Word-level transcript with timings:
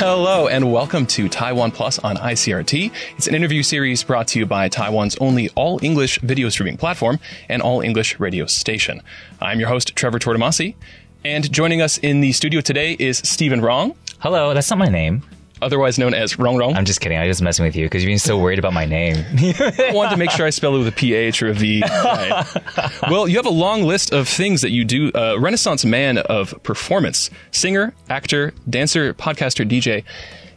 Hello 0.00 0.46
and 0.46 0.72
welcome 0.72 1.06
to 1.06 1.28
Taiwan 1.28 1.72
Plus 1.72 1.98
on 1.98 2.14
ICRT. 2.18 2.92
It's 3.16 3.26
an 3.26 3.34
interview 3.34 3.64
series 3.64 4.04
brought 4.04 4.28
to 4.28 4.38
you 4.38 4.46
by 4.46 4.68
Taiwan's 4.68 5.16
only 5.16 5.48
all 5.56 5.80
English 5.82 6.20
video 6.20 6.50
streaming 6.50 6.76
platform 6.76 7.18
and 7.48 7.60
all 7.60 7.80
English 7.80 8.20
radio 8.20 8.46
station. 8.46 9.02
I'm 9.40 9.58
your 9.58 9.68
host, 9.68 9.96
Trevor 9.96 10.20
Tortomasi, 10.20 10.76
and 11.24 11.50
joining 11.50 11.82
us 11.82 11.98
in 11.98 12.20
the 12.20 12.30
studio 12.30 12.60
today 12.60 12.94
is 13.00 13.18
Stephen 13.18 13.60
Rong, 13.60 13.96
Hello, 14.20 14.52
that's 14.52 14.68
not 14.68 14.78
my 14.80 14.88
name. 14.88 15.22
Otherwise 15.62 15.98
known 15.98 16.14
as 16.14 16.38
Rong 16.38 16.56
Rong. 16.56 16.74
I'm 16.76 16.84
just 16.84 17.00
kidding. 17.00 17.18
I'm 17.18 17.26
just 17.26 17.42
messing 17.42 17.64
with 17.64 17.76
you 17.76 17.86
because 17.86 18.02
you've 18.02 18.10
been 18.10 18.18
so 18.18 18.38
worried 18.38 18.58
about 18.58 18.72
my 18.72 18.84
name. 18.84 19.16
I 19.38 19.90
wanted 19.92 20.10
to 20.10 20.16
make 20.16 20.30
sure 20.30 20.46
I 20.46 20.50
spell 20.50 20.74
it 20.74 20.78
with 20.78 20.88
a 20.88 20.92
PH 20.92 21.42
or 21.42 21.48
a 21.48 21.54
V. 21.54 21.82
Right. 21.82 22.44
Well, 23.10 23.28
you 23.28 23.36
have 23.36 23.46
a 23.46 23.50
long 23.50 23.82
list 23.84 24.12
of 24.12 24.28
things 24.28 24.60
that 24.62 24.70
you 24.70 24.84
do. 24.84 25.10
Uh, 25.12 25.36
Renaissance 25.38 25.84
man 25.84 26.18
of 26.18 26.60
performance, 26.62 27.30
singer, 27.52 27.94
actor, 28.08 28.52
dancer, 28.68 29.14
podcaster, 29.14 29.68
DJ. 29.68 30.04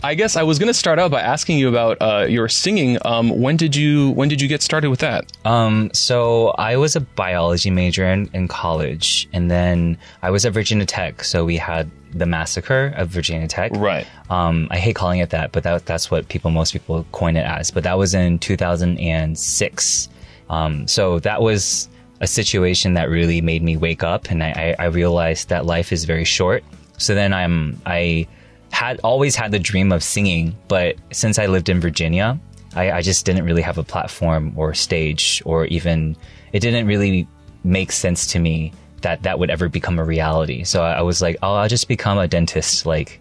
I 0.04 0.16
guess 0.16 0.36
I 0.36 0.44
was 0.44 0.58
going 0.58 0.68
to 0.68 0.74
start 0.74 0.98
out 0.98 1.12
by 1.12 1.22
asking 1.22 1.60
you 1.60 1.70
about 1.70 1.98
uh, 2.02 2.26
your 2.28 2.50
singing. 2.50 2.98
Um, 3.06 3.30
when 3.30 3.56
did 3.56 3.76
you 3.76 4.12
when 4.12 4.30
did 4.30 4.42
you 4.42 4.48
get 4.48 4.62
started 4.62 4.90
with 4.90 5.00
that? 5.00 5.32
um, 5.46 5.92
so 5.94 6.50
I 6.50 6.78
was 6.78 6.96
a 6.96 7.02
biology 7.02 7.70
major 7.70 8.06
in, 8.06 8.30
in 8.34 8.48
college, 8.48 9.30
and 9.34 9.52
then 9.52 9.98
I 10.22 10.32
was 10.32 10.46
at 10.46 10.54
Virginia 10.54 10.86
Tech. 10.86 11.24
So 11.24 11.46
we 11.46 11.58
had 11.58 11.90
the 12.14 12.26
massacre 12.26 12.94
of 12.98 13.10
Virginia 13.10 13.48
Tech. 13.48 13.72
Right. 13.76 14.08
Um, 14.30 14.68
I 14.72 14.78
hate 14.78 14.96
calling 14.96 15.20
it 15.20 15.30
that, 15.30 15.52
but 15.52 15.64
that, 15.64 15.86
that's 15.86 16.12
what 16.12 16.28
people, 16.28 16.52
most 16.52 16.74
people 16.74 17.06
coin 17.12 17.38
it 17.38 17.46
as. 17.46 17.72
But 17.72 17.84
that 17.84 17.98
was 17.98 18.14
in 18.14 18.40
2006. 18.40 20.10
Um, 20.50 20.88
so 20.88 21.20
that 21.20 21.42
was 21.42 21.88
a 22.20 22.28
situation 22.28 22.96
that 22.96 23.10
really 23.10 23.42
made 23.42 23.64
me 23.64 23.78
wake 23.78 24.04
up 24.04 24.30
and 24.30 24.44
I, 24.44 24.76
I, 24.80 24.84
I 24.84 24.86
realized 24.88 25.50
that 25.50 25.66
life 25.66 25.92
is 25.92 26.04
very 26.06 26.26
short. 26.26 26.64
So 26.98 27.16
then 27.16 27.34
I'm, 27.34 27.82
I 27.86 28.28
had 28.72 29.00
always 29.04 29.36
had 29.36 29.52
the 29.52 29.60
dream 29.60 29.92
of 29.92 30.04
singing, 30.04 30.56
but 30.68 30.96
since 31.12 31.38
I 31.38 31.46
lived 31.46 31.70
in 31.70 31.80
Virginia, 31.80 32.40
I, 32.76 32.92
I 32.92 33.02
just 33.02 33.26
didn't 33.26 33.46
really 33.46 33.62
have 33.62 33.78
a 33.78 33.84
platform 33.84 34.54
or 34.56 34.74
stage 34.74 35.42
or 35.46 35.66
even, 35.66 36.16
it 36.54 36.62
didn't 36.62 36.88
really 36.88 37.28
make 37.64 37.92
sense 37.92 38.28
to 38.28 38.40
me 38.40 38.74
that 39.02 39.24
that 39.24 39.40
would 39.40 39.50
ever 39.50 39.68
become 39.70 40.00
a 40.00 40.04
reality. 40.04 40.64
So 40.64 40.84
I, 40.84 40.94
I 40.94 41.02
was 41.02 41.22
like, 41.22 41.38
oh, 41.44 41.56
I'll 41.56 41.70
just 41.70 41.88
become 41.88 42.18
a 42.18 42.28
dentist, 42.28 42.86
like, 42.86 43.20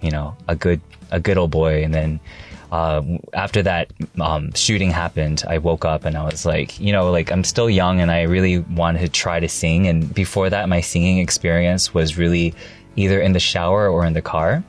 you 0.00 0.10
know, 0.10 0.36
a 0.48 0.54
good, 0.54 0.80
a 1.10 1.18
good 1.18 1.38
old 1.38 1.50
boy. 1.50 1.82
And 1.82 1.94
then, 1.94 2.20
uh, 2.72 3.02
after 3.32 3.62
that 3.62 3.92
um, 4.20 4.52
shooting 4.54 4.90
happened, 4.90 5.42
I 5.48 5.58
woke 5.58 5.84
up 5.84 6.04
and 6.04 6.16
I 6.16 6.24
was 6.24 6.46
like, 6.46 6.78
you 6.78 6.92
know, 6.92 7.10
like 7.10 7.32
I'm 7.32 7.42
still 7.42 7.68
young 7.68 8.00
and 8.00 8.10
I 8.10 8.22
really 8.22 8.58
wanted 8.58 9.00
to 9.00 9.08
try 9.08 9.40
to 9.40 9.48
sing. 9.48 9.88
And 9.88 10.12
before 10.14 10.50
that, 10.50 10.68
my 10.68 10.80
singing 10.80 11.18
experience 11.18 11.92
was 11.92 12.16
really 12.16 12.54
either 12.94 13.20
in 13.20 13.32
the 13.32 13.40
shower 13.40 13.88
or 13.88 14.04
in 14.04 14.12
the 14.12 14.22
car. 14.22 14.62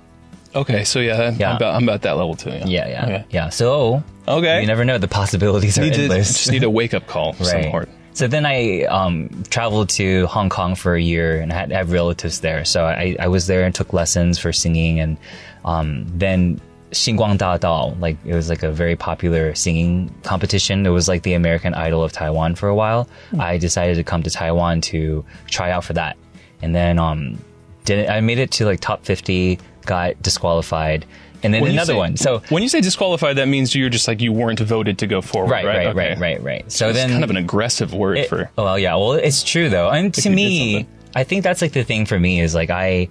Okay, 0.53 0.83
so 0.83 0.99
yeah, 0.99 1.29
I'm, 1.29 1.55
about, 1.55 1.75
I'm 1.75 1.83
about 1.83 2.01
that 2.01 2.13
level 2.17 2.35
too. 2.35 2.49
Yeah, 2.51 2.87
yeah, 2.87 3.03
Okay. 3.05 3.25
yeah. 3.29 3.49
So 3.49 4.03
Okay. 4.27 4.61
you 4.61 4.67
never 4.67 4.83
know; 4.85 4.97
the 4.97 5.07
possibilities 5.07 5.77
are 5.77 5.81
Need 5.83 5.93
to, 5.93 6.01
endless. 6.03 6.27
just 6.33 6.51
need 6.51 6.63
a 6.63 6.69
wake 6.69 6.93
up 6.93 7.07
call 7.07 7.33
right. 7.39 7.71
sort. 7.71 7.89
So 8.13 8.27
then 8.27 8.45
I 8.45 8.83
um, 8.83 9.29
traveled 9.49 9.87
to 9.91 10.27
Hong 10.27 10.49
Kong 10.49 10.75
for 10.75 10.95
a 10.95 11.01
year 11.01 11.39
and 11.39 11.53
I 11.53 11.55
had, 11.55 11.71
I 11.71 11.77
have 11.77 11.93
relatives 11.93 12.41
there. 12.41 12.65
So 12.65 12.83
I, 12.85 13.15
I 13.17 13.29
was 13.29 13.47
there 13.47 13.63
and 13.63 13.73
took 13.73 13.93
lessons 13.93 14.37
for 14.37 14.51
singing. 14.51 14.99
And 14.99 15.17
um, 15.63 16.05
then 16.09 16.59
Xingguang 16.91 17.37
Da 17.37 17.57
Dao, 17.57 17.97
like 18.01 18.17
it 18.25 18.35
was 18.35 18.49
like 18.49 18.63
a 18.63 18.71
very 18.71 18.97
popular 18.97 19.55
singing 19.55 20.13
competition. 20.23 20.85
It 20.85 20.89
was 20.89 21.07
like 21.07 21.23
the 21.23 21.35
American 21.35 21.73
Idol 21.73 22.03
of 22.03 22.11
Taiwan 22.11 22.55
for 22.55 22.67
a 22.67 22.75
while. 22.75 23.07
I 23.39 23.57
decided 23.57 23.95
to 23.95 24.03
come 24.03 24.23
to 24.23 24.29
Taiwan 24.29 24.81
to 24.81 25.23
try 25.47 25.71
out 25.71 25.85
for 25.85 25.93
that. 25.93 26.17
And 26.61 26.75
then 26.75 26.99
um, 26.99 27.39
did 27.85 28.09
I 28.09 28.19
made 28.19 28.39
it 28.39 28.51
to 28.51 28.65
like 28.65 28.81
top 28.81 29.05
50, 29.05 29.57
got 29.85 30.21
disqualified. 30.21 31.05
And 31.43 31.51
then 31.53 31.63
When 31.63 31.71
another 31.71 31.93
say- 31.93 31.97
one. 31.97 32.17
So 32.17 32.43
when 32.49 32.61
you 32.61 32.69
say 32.69 32.81
disqualified, 32.81 33.37
that 33.37 33.47
means 33.47 33.73
you're 33.73 33.89
just 33.89 34.07
like 34.07 34.21
you 34.21 34.31
weren't 34.31 34.59
voted 34.59 34.99
to 34.99 35.07
go 35.07 35.21
forward, 35.21 35.49
right, 35.51 35.65
right? 35.65 35.75
right, 35.77 35.87
Okay. 35.87 36.09
right, 36.09 36.19
right, 36.19 36.43
right. 36.43 36.71
So 36.71 36.89
It's 36.89 36.97
then 36.99 37.09
kind 37.09 37.23
of 37.23 37.31
an 37.31 37.37
aggressive 37.37 37.93
word 37.95 38.19
it- 38.19 38.29
for. 38.29 38.51
Oh, 38.57 38.63
well 38.65 38.77
yeah 38.79 38.95
well 38.95 39.13
it's 39.13 39.41
true 39.43 39.67
though 39.69 39.89
and 39.89 40.13
to 40.13 40.29
me 40.29 40.85
i 41.15 41.23
think 41.23 41.43
that's 41.43 41.61
like 41.61 41.71
the 41.73 41.83
thing 41.83 42.05
for 42.05 42.17
me 42.19 42.39
is 42.41 42.53
like 42.55 42.69
i 42.69 43.07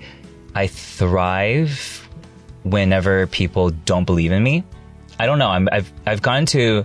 i 0.54 0.68
thrive 0.68 2.08
whenever 2.62 3.26
people 3.26 3.70
don't 3.70 4.04
believe 4.04 4.32
in 4.32 4.42
me 4.42 4.62
i 5.18 5.26
don't 5.26 5.38
know 5.38 5.48
I'm, 5.48 5.68
i've 5.72 5.92
i've 6.06 6.22
gotten 6.22 6.46
to 6.46 6.84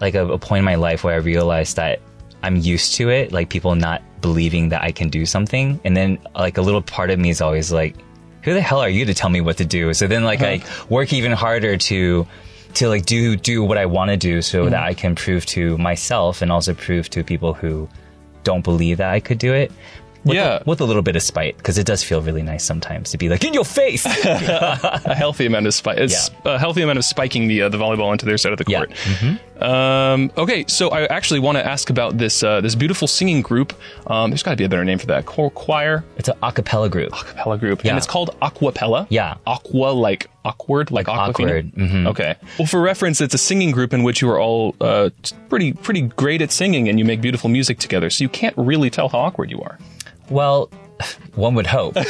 like 0.00 0.14
a, 0.14 0.26
a 0.26 0.38
point 0.38 0.60
in 0.60 0.64
my 0.64 0.76
life 0.76 1.02
where 1.04 1.14
i 1.14 1.18
realized 1.18 1.76
that 1.76 2.00
i'm 2.42 2.56
used 2.56 2.94
to 2.94 3.10
it 3.10 3.32
like 3.32 3.48
people 3.50 3.74
not 3.74 4.00
believing 4.20 4.68
that 4.70 4.82
i 4.82 4.92
can 4.92 5.08
do 5.08 5.26
something 5.26 5.80
and 5.84 5.96
then 5.96 6.18
like 6.34 6.56
a 6.56 6.62
little 6.62 6.82
part 6.82 7.10
of 7.10 7.18
me 7.18 7.30
is 7.30 7.40
always 7.40 7.72
like 7.72 7.96
who 8.42 8.54
the 8.54 8.60
hell 8.60 8.80
are 8.80 8.88
you 8.88 9.04
to 9.06 9.14
tell 9.14 9.30
me 9.30 9.40
what 9.40 9.58
to 9.58 9.64
do? 9.64 9.92
So 9.94 10.06
then 10.06 10.24
like 10.24 10.42
i 10.42 10.62
work 10.88 11.12
even 11.12 11.32
harder 11.32 11.76
to 11.76 12.26
to 12.74 12.88
like 12.88 13.06
do 13.06 13.36
do 13.36 13.64
what 13.64 13.78
I 13.78 13.86
want 13.86 14.10
to 14.10 14.16
do 14.16 14.42
so 14.42 14.62
mm-hmm. 14.62 14.70
that 14.70 14.82
I 14.82 14.94
can 14.94 15.14
prove 15.14 15.46
to 15.46 15.76
myself 15.78 16.42
and 16.42 16.52
also 16.52 16.74
prove 16.74 17.08
to 17.10 17.24
people 17.24 17.54
who 17.54 17.88
don't 18.44 18.62
believe 18.62 18.98
that 18.98 19.10
I 19.10 19.20
could 19.20 19.38
do 19.38 19.52
it. 19.52 19.72
With 20.24 20.34
Yeah. 20.36 20.58
a, 20.58 20.62
with 20.66 20.80
a 20.80 20.84
little 20.84 21.02
bit 21.02 21.16
of 21.16 21.22
spite 21.22 21.56
because 21.56 21.78
it 21.78 21.86
does 21.86 22.02
feel 22.02 22.20
really 22.20 22.42
nice 22.42 22.64
sometimes 22.64 23.10
to 23.12 23.18
be 23.18 23.28
like 23.28 23.44
in 23.44 23.54
your 23.54 23.64
face. 23.64 24.04
a 24.24 25.14
healthy 25.14 25.46
amount 25.46 25.66
of 25.66 25.74
spike. 25.74 25.98
It's 25.98 26.30
a 26.44 26.58
healthy 26.58 26.82
amount 26.82 26.98
of 26.98 27.04
spiking 27.04 27.48
the 27.48 27.62
uh, 27.62 27.68
the 27.68 27.78
volleyball 27.78 28.12
into 28.12 28.26
their 28.26 28.36
side 28.38 28.52
of 28.52 28.58
the 28.58 28.64
Yeah. 28.68 28.78
court. 28.84 28.92
Um, 29.62 30.30
okay, 30.36 30.64
so 30.68 30.90
I 30.90 31.04
actually 31.06 31.40
want 31.40 31.58
to 31.58 31.66
ask 31.66 31.90
about 31.90 32.16
this 32.18 32.42
uh, 32.42 32.60
this 32.60 32.74
beautiful 32.74 33.08
singing 33.08 33.42
group. 33.42 33.72
Um, 34.06 34.30
there's 34.30 34.42
got 34.42 34.52
to 34.52 34.56
be 34.56 34.64
a 34.64 34.68
better 34.68 34.84
name 34.84 34.98
for 34.98 35.06
that. 35.06 35.26
Cho- 35.26 35.50
choir, 35.50 36.04
it's 36.16 36.28
an 36.28 36.36
a 36.42 36.52
cappella 36.52 36.88
group. 36.88 37.12
acapella 37.12 37.58
group, 37.58 37.82
Yeah. 37.84 37.90
and 37.90 37.98
it's 37.98 38.06
called 38.06 38.30
Awkwapella. 38.40 39.06
Yeah. 39.10 39.36
Aqua 39.46 39.88
like 39.90 40.28
awkward, 40.44 40.90
like, 40.90 41.06
Aquafina? 41.06 41.28
awkward, 41.28 41.72
mhm. 41.74 42.06
Okay. 42.06 42.36
Well, 42.58 42.66
for 42.66 42.80
reference, 42.80 43.20
it's 43.20 43.34
a 43.34 43.38
singing 43.38 43.70
group 43.72 43.92
in 43.92 44.02
which 44.02 44.22
you 44.22 44.30
are 44.30 44.40
all 44.40 44.74
uh, 44.80 45.10
pretty 45.48 45.72
pretty 45.72 46.02
great 46.02 46.40
at 46.40 46.52
singing, 46.52 46.88
and 46.88 46.98
you 46.98 47.04
make 47.04 47.20
beautiful 47.20 47.50
music 47.50 47.78
together. 47.78 48.10
So 48.10 48.22
you 48.22 48.28
can't 48.28 48.54
really 48.56 48.90
tell 48.90 49.08
how 49.08 49.18
awkward 49.18 49.50
you 49.50 49.60
are. 49.60 49.78
Well, 50.30 50.70
one 51.34 51.54
would 51.54 51.66
hope. 51.66 51.96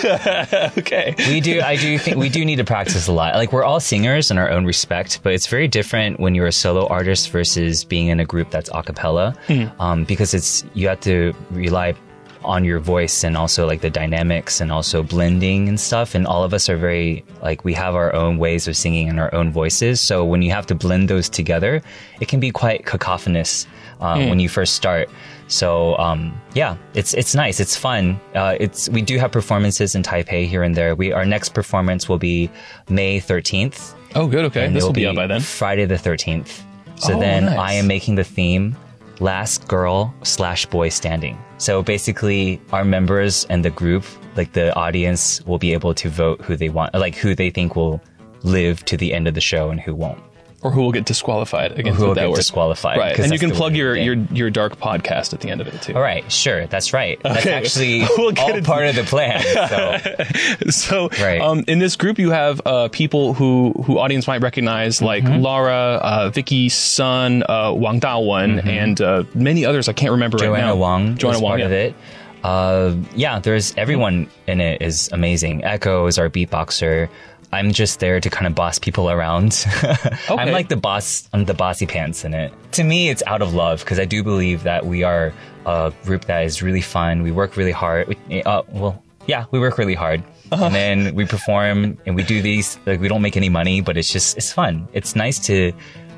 Okay. 0.78 1.14
we 1.28 1.40
do 1.40 1.60
i 1.60 1.76
do 1.76 1.98
think 1.98 2.16
we 2.16 2.28
do 2.28 2.44
need 2.44 2.56
to 2.56 2.64
practice 2.64 3.08
a 3.08 3.12
lot 3.12 3.34
like 3.34 3.52
we're 3.52 3.64
all 3.64 3.80
singers 3.80 4.30
in 4.30 4.38
our 4.38 4.48
own 4.48 4.64
respect 4.64 5.20
but 5.22 5.32
it's 5.34 5.46
very 5.46 5.68
different 5.68 6.18
when 6.20 6.34
you're 6.34 6.46
a 6.46 6.52
solo 6.52 6.86
artist 6.86 7.30
versus 7.30 7.84
being 7.84 8.06
in 8.06 8.20
a 8.20 8.24
group 8.24 8.50
that's 8.50 8.70
a 8.72 8.82
cappella 8.82 9.34
um, 9.78 10.04
because 10.04 10.32
it's 10.32 10.64
you 10.74 10.88
have 10.88 11.00
to 11.00 11.34
rely 11.50 11.94
on 12.44 12.64
your 12.64 12.78
voice 12.78 13.24
and 13.24 13.36
also 13.36 13.66
like 13.66 13.80
the 13.80 13.90
dynamics 13.90 14.60
and 14.60 14.70
also 14.70 15.02
blending 15.02 15.68
and 15.68 15.78
stuff 15.80 16.14
and 16.14 16.26
all 16.26 16.44
of 16.44 16.54
us 16.54 16.68
are 16.68 16.76
very 16.76 17.24
like 17.42 17.64
we 17.64 17.74
have 17.74 17.94
our 17.94 18.14
own 18.14 18.38
ways 18.38 18.68
of 18.68 18.76
singing 18.76 19.08
and 19.08 19.18
our 19.18 19.34
own 19.34 19.50
voices 19.50 20.00
so 20.00 20.24
when 20.24 20.42
you 20.42 20.50
have 20.50 20.66
to 20.66 20.74
blend 20.74 21.08
those 21.08 21.28
together 21.28 21.82
it 22.20 22.28
can 22.28 22.40
be 22.40 22.50
quite 22.50 22.86
cacophonous 22.86 23.66
uh, 24.00 24.14
when 24.28 24.38
you 24.38 24.48
first 24.48 24.74
start 24.74 25.08
so 25.48 25.96
um, 25.96 26.38
yeah, 26.54 26.76
it's 26.94 27.14
it's 27.14 27.34
nice. 27.34 27.58
It's 27.58 27.74
fun. 27.74 28.20
Uh, 28.34 28.56
it's 28.60 28.88
we 28.90 29.00
do 29.02 29.18
have 29.18 29.32
performances 29.32 29.94
in 29.94 30.02
Taipei 30.02 30.46
here 30.46 30.62
and 30.62 30.74
there. 30.74 30.94
We 30.94 31.12
our 31.12 31.24
next 31.24 31.54
performance 31.54 32.06
will 32.08 32.18
be 32.18 32.50
May 32.90 33.18
thirteenth. 33.18 33.94
Oh, 34.14 34.26
good. 34.26 34.44
Okay, 34.46 34.68
this 34.68 34.82
will 34.82 34.90
it'll 34.90 34.92
be 34.92 35.06
out 35.06 35.16
by 35.16 35.26
then. 35.26 35.40
Friday 35.40 35.86
the 35.86 35.98
thirteenth. 35.98 36.62
So 36.96 37.14
Oh, 37.14 37.20
then 37.20 37.46
nice. 37.46 37.58
I 37.58 37.72
am 37.74 37.86
making 37.86 38.16
the 38.16 38.24
theme 38.24 38.76
last 39.20 39.68
girl 39.68 40.14
slash 40.22 40.66
boy 40.66 40.88
standing. 40.88 41.38
So 41.58 41.82
basically, 41.82 42.60
our 42.72 42.84
members 42.84 43.44
and 43.46 43.64
the 43.64 43.70
group, 43.70 44.04
like 44.36 44.52
the 44.52 44.74
audience, 44.74 45.44
will 45.46 45.58
be 45.58 45.72
able 45.72 45.94
to 45.94 46.08
vote 46.08 46.40
who 46.42 46.56
they 46.56 46.68
want, 46.68 46.94
like 46.94 47.16
who 47.16 47.34
they 47.34 47.50
think 47.50 47.76
will 47.76 48.00
live 48.42 48.84
to 48.84 48.96
the 48.96 49.12
end 49.12 49.26
of 49.26 49.34
the 49.34 49.40
show 49.40 49.70
and 49.70 49.80
who 49.80 49.94
won't. 49.94 50.22
Or 50.60 50.72
who 50.72 50.80
will 50.82 50.90
get 50.90 51.04
disqualified 51.04 51.78
against 51.78 52.00
Who 52.00 52.06
will 52.08 52.14
that 52.14 52.22
get 52.22 52.30
word. 52.30 52.36
disqualified, 52.36 52.98
Right, 52.98 53.16
and 53.16 53.32
you 53.32 53.38
can 53.38 53.52
plug 53.52 53.76
your, 53.76 53.94
your 53.94 54.16
your 54.32 54.50
dark 54.50 54.80
podcast 54.80 55.32
at 55.32 55.38
the 55.40 55.50
end 55.50 55.60
of 55.60 55.68
it 55.68 55.80
too. 55.80 55.94
All 55.94 56.00
right, 56.02 56.30
sure, 56.32 56.66
that's 56.66 56.92
right. 56.92 57.20
That's 57.22 57.46
actually 57.46 58.00
We'll 58.18 58.36
all 58.36 58.60
part 58.62 58.86
of 58.86 58.96
the 58.96 59.04
plan. 59.04 59.40
So. 59.68 60.70
So, 60.70 61.08
Right. 61.20 61.40
um, 61.40 61.62
in 61.68 61.78
this 61.78 61.94
group, 61.96 62.18
you 62.18 62.30
have 62.30 62.60
uh, 62.66 62.88
people 62.88 63.34
who 63.34 63.72
who 63.86 63.98
audience 63.98 64.26
might 64.26 64.42
recognize, 64.42 65.00
like 65.00 65.22
Mm-hmm. 65.22 65.42
Laura, 65.42 66.00
uh, 66.02 66.30
Vicky 66.30 66.68
Sun, 66.68 67.44
uh, 67.48 67.72
Wang 67.72 68.00
Dawen, 68.00 68.64
and 68.66 69.00
uh, 69.00 69.22
many 69.34 69.64
others 69.64 69.88
I 69.88 69.92
can't 69.92 70.12
remember 70.12 70.38
right 70.38 70.44
Mm-hmm. 70.46 70.54
Joanna 70.56 70.66
now. 70.66 70.76
Wong 70.76 71.16
Joanna 71.18 71.36
is 71.36 71.42
Wong, 71.42 71.50
part 71.50 71.60
yeah. 71.60 71.66
of 71.66 71.72
it. 71.72 71.94
Uh, 72.42 72.94
yeah, 73.16 73.38
there's 73.40 73.74
everyone 73.76 74.28
in 74.46 74.60
it 74.60 74.80
is 74.82 75.08
amazing. 75.12 75.64
Echo 75.64 76.06
is 76.06 76.18
our 76.18 76.28
beatboxer. 76.28 77.08
I'm 77.52 77.72
just 77.72 78.00
there 78.00 78.20
to 78.20 78.30
kind 78.30 78.46
of 78.46 78.54
boss 78.54 78.78
people 78.78 79.10
around. 79.10 79.64
I'm 80.28 80.52
like 80.52 80.68
the 80.68 80.76
boss. 80.76 81.28
I'm 81.32 81.44
the 81.46 81.54
bossy 81.54 81.86
pants 81.86 82.24
in 82.24 82.34
it. 82.34 82.52
To 82.72 82.84
me, 82.84 83.08
it's 83.08 83.22
out 83.26 83.40
of 83.40 83.54
love 83.54 83.80
because 83.80 83.98
I 83.98 84.04
do 84.04 84.22
believe 84.22 84.64
that 84.64 84.84
we 84.84 85.02
are 85.02 85.32
a 85.64 85.92
group 86.04 86.26
that 86.26 86.44
is 86.44 86.62
really 86.62 86.82
fun. 86.82 87.22
We 87.22 87.30
work 87.30 87.56
really 87.56 87.72
hard. 87.72 88.08
We, 88.08 88.42
uh, 88.42 88.62
well, 88.68 89.02
yeah, 89.26 89.46
we 89.50 89.58
work 89.58 89.78
really 89.78 89.94
hard. 89.94 90.22
Uh-huh. 90.50 90.66
And 90.66 90.74
then 90.74 91.14
we 91.14 91.24
perform 91.26 91.98
and 92.06 92.16
we 92.16 92.22
do 92.22 92.42
these, 92.42 92.78
like, 92.86 93.00
we 93.00 93.08
don't 93.08 93.22
make 93.22 93.36
any 93.36 93.48
money, 93.48 93.80
but 93.80 93.96
it's 93.96 94.10
just, 94.10 94.36
it's 94.36 94.52
fun. 94.52 94.88
It's 94.92 95.14
nice 95.16 95.38
to, 95.46 95.72